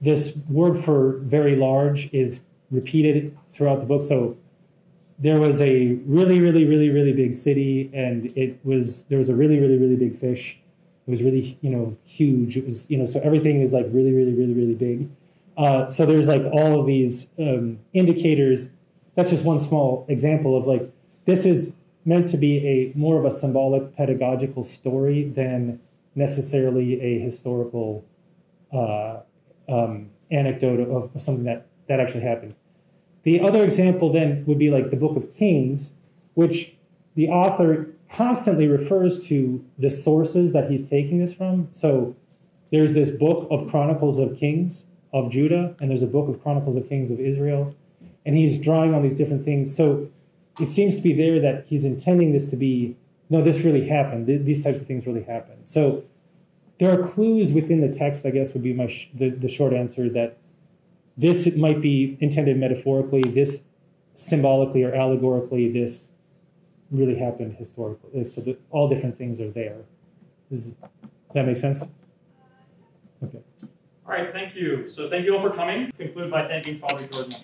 [0.00, 2.40] this word for very large is
[2.70, 4.02] repeated throughout the book.
[4.02, 4.36] So
[5.18, 9.34] there was a really, really, really, really big city, and it was there was a
[9.34, 10.58] really, really, really big fish.
[11.06, 12.56] It was really, you know, huge.
[12.56, 15.08] It was, you know, so everything is like really, really, really, really big.
[15.58, 18.70] Uh, so there's like all of these um, indicators.
[19.16, 20.88] That's just one small example of like
[21.26, 25.80] this is meant to be a more of a symbolic pedagogical story than
[26.14, 28.04] necessarily a historical
[28.72, 29.18] uh,
[29.68, 32.54] um, anecdote of, of something that that actually happened.
[33.24, 35.94] The other example then would be like the Book of Kings,
[36.34, 36.74] which
[37.16, 41.68] the author constantly refers to the sources that he's taking this from.
[41.72, 42.14] So
[42.70, 46.76] there's this book of Chronicles of Kings of Judah, and there's a book of Chronicles
[46.76, 47.74] of Kings of Israel,
[48.26, 49.74] and he's drawing on these different things.
[49.74, 50.08] So
[50.60, 52.96] it seems to be there that he's intending this to be
[53.30, 54.26] no, this really happened.
[54.26, 55.62] These types of things really happened.
[55.66, 56.04] So
[56.78, 59.72] there are clues within the text, I guess, would be my sh- the, the short
[59.74, 60.38] answer that
[61.16, 63.64] this might be intended metaphorically, this
[64.14, 66.10] symbolically or allegorically, this
[66.90, 68.26] really happened historically.
[68.26, 69.76] So that all different things are there.
[70.48, 71.82] Does, does that make sense?
[73.22, 73.40] Okay.
[74.08, 74.88] All right, thank you.
[74.88, 75.92] So thank you all for coming.
[75.98, 77.34] Conclude by thanking Father Jordan.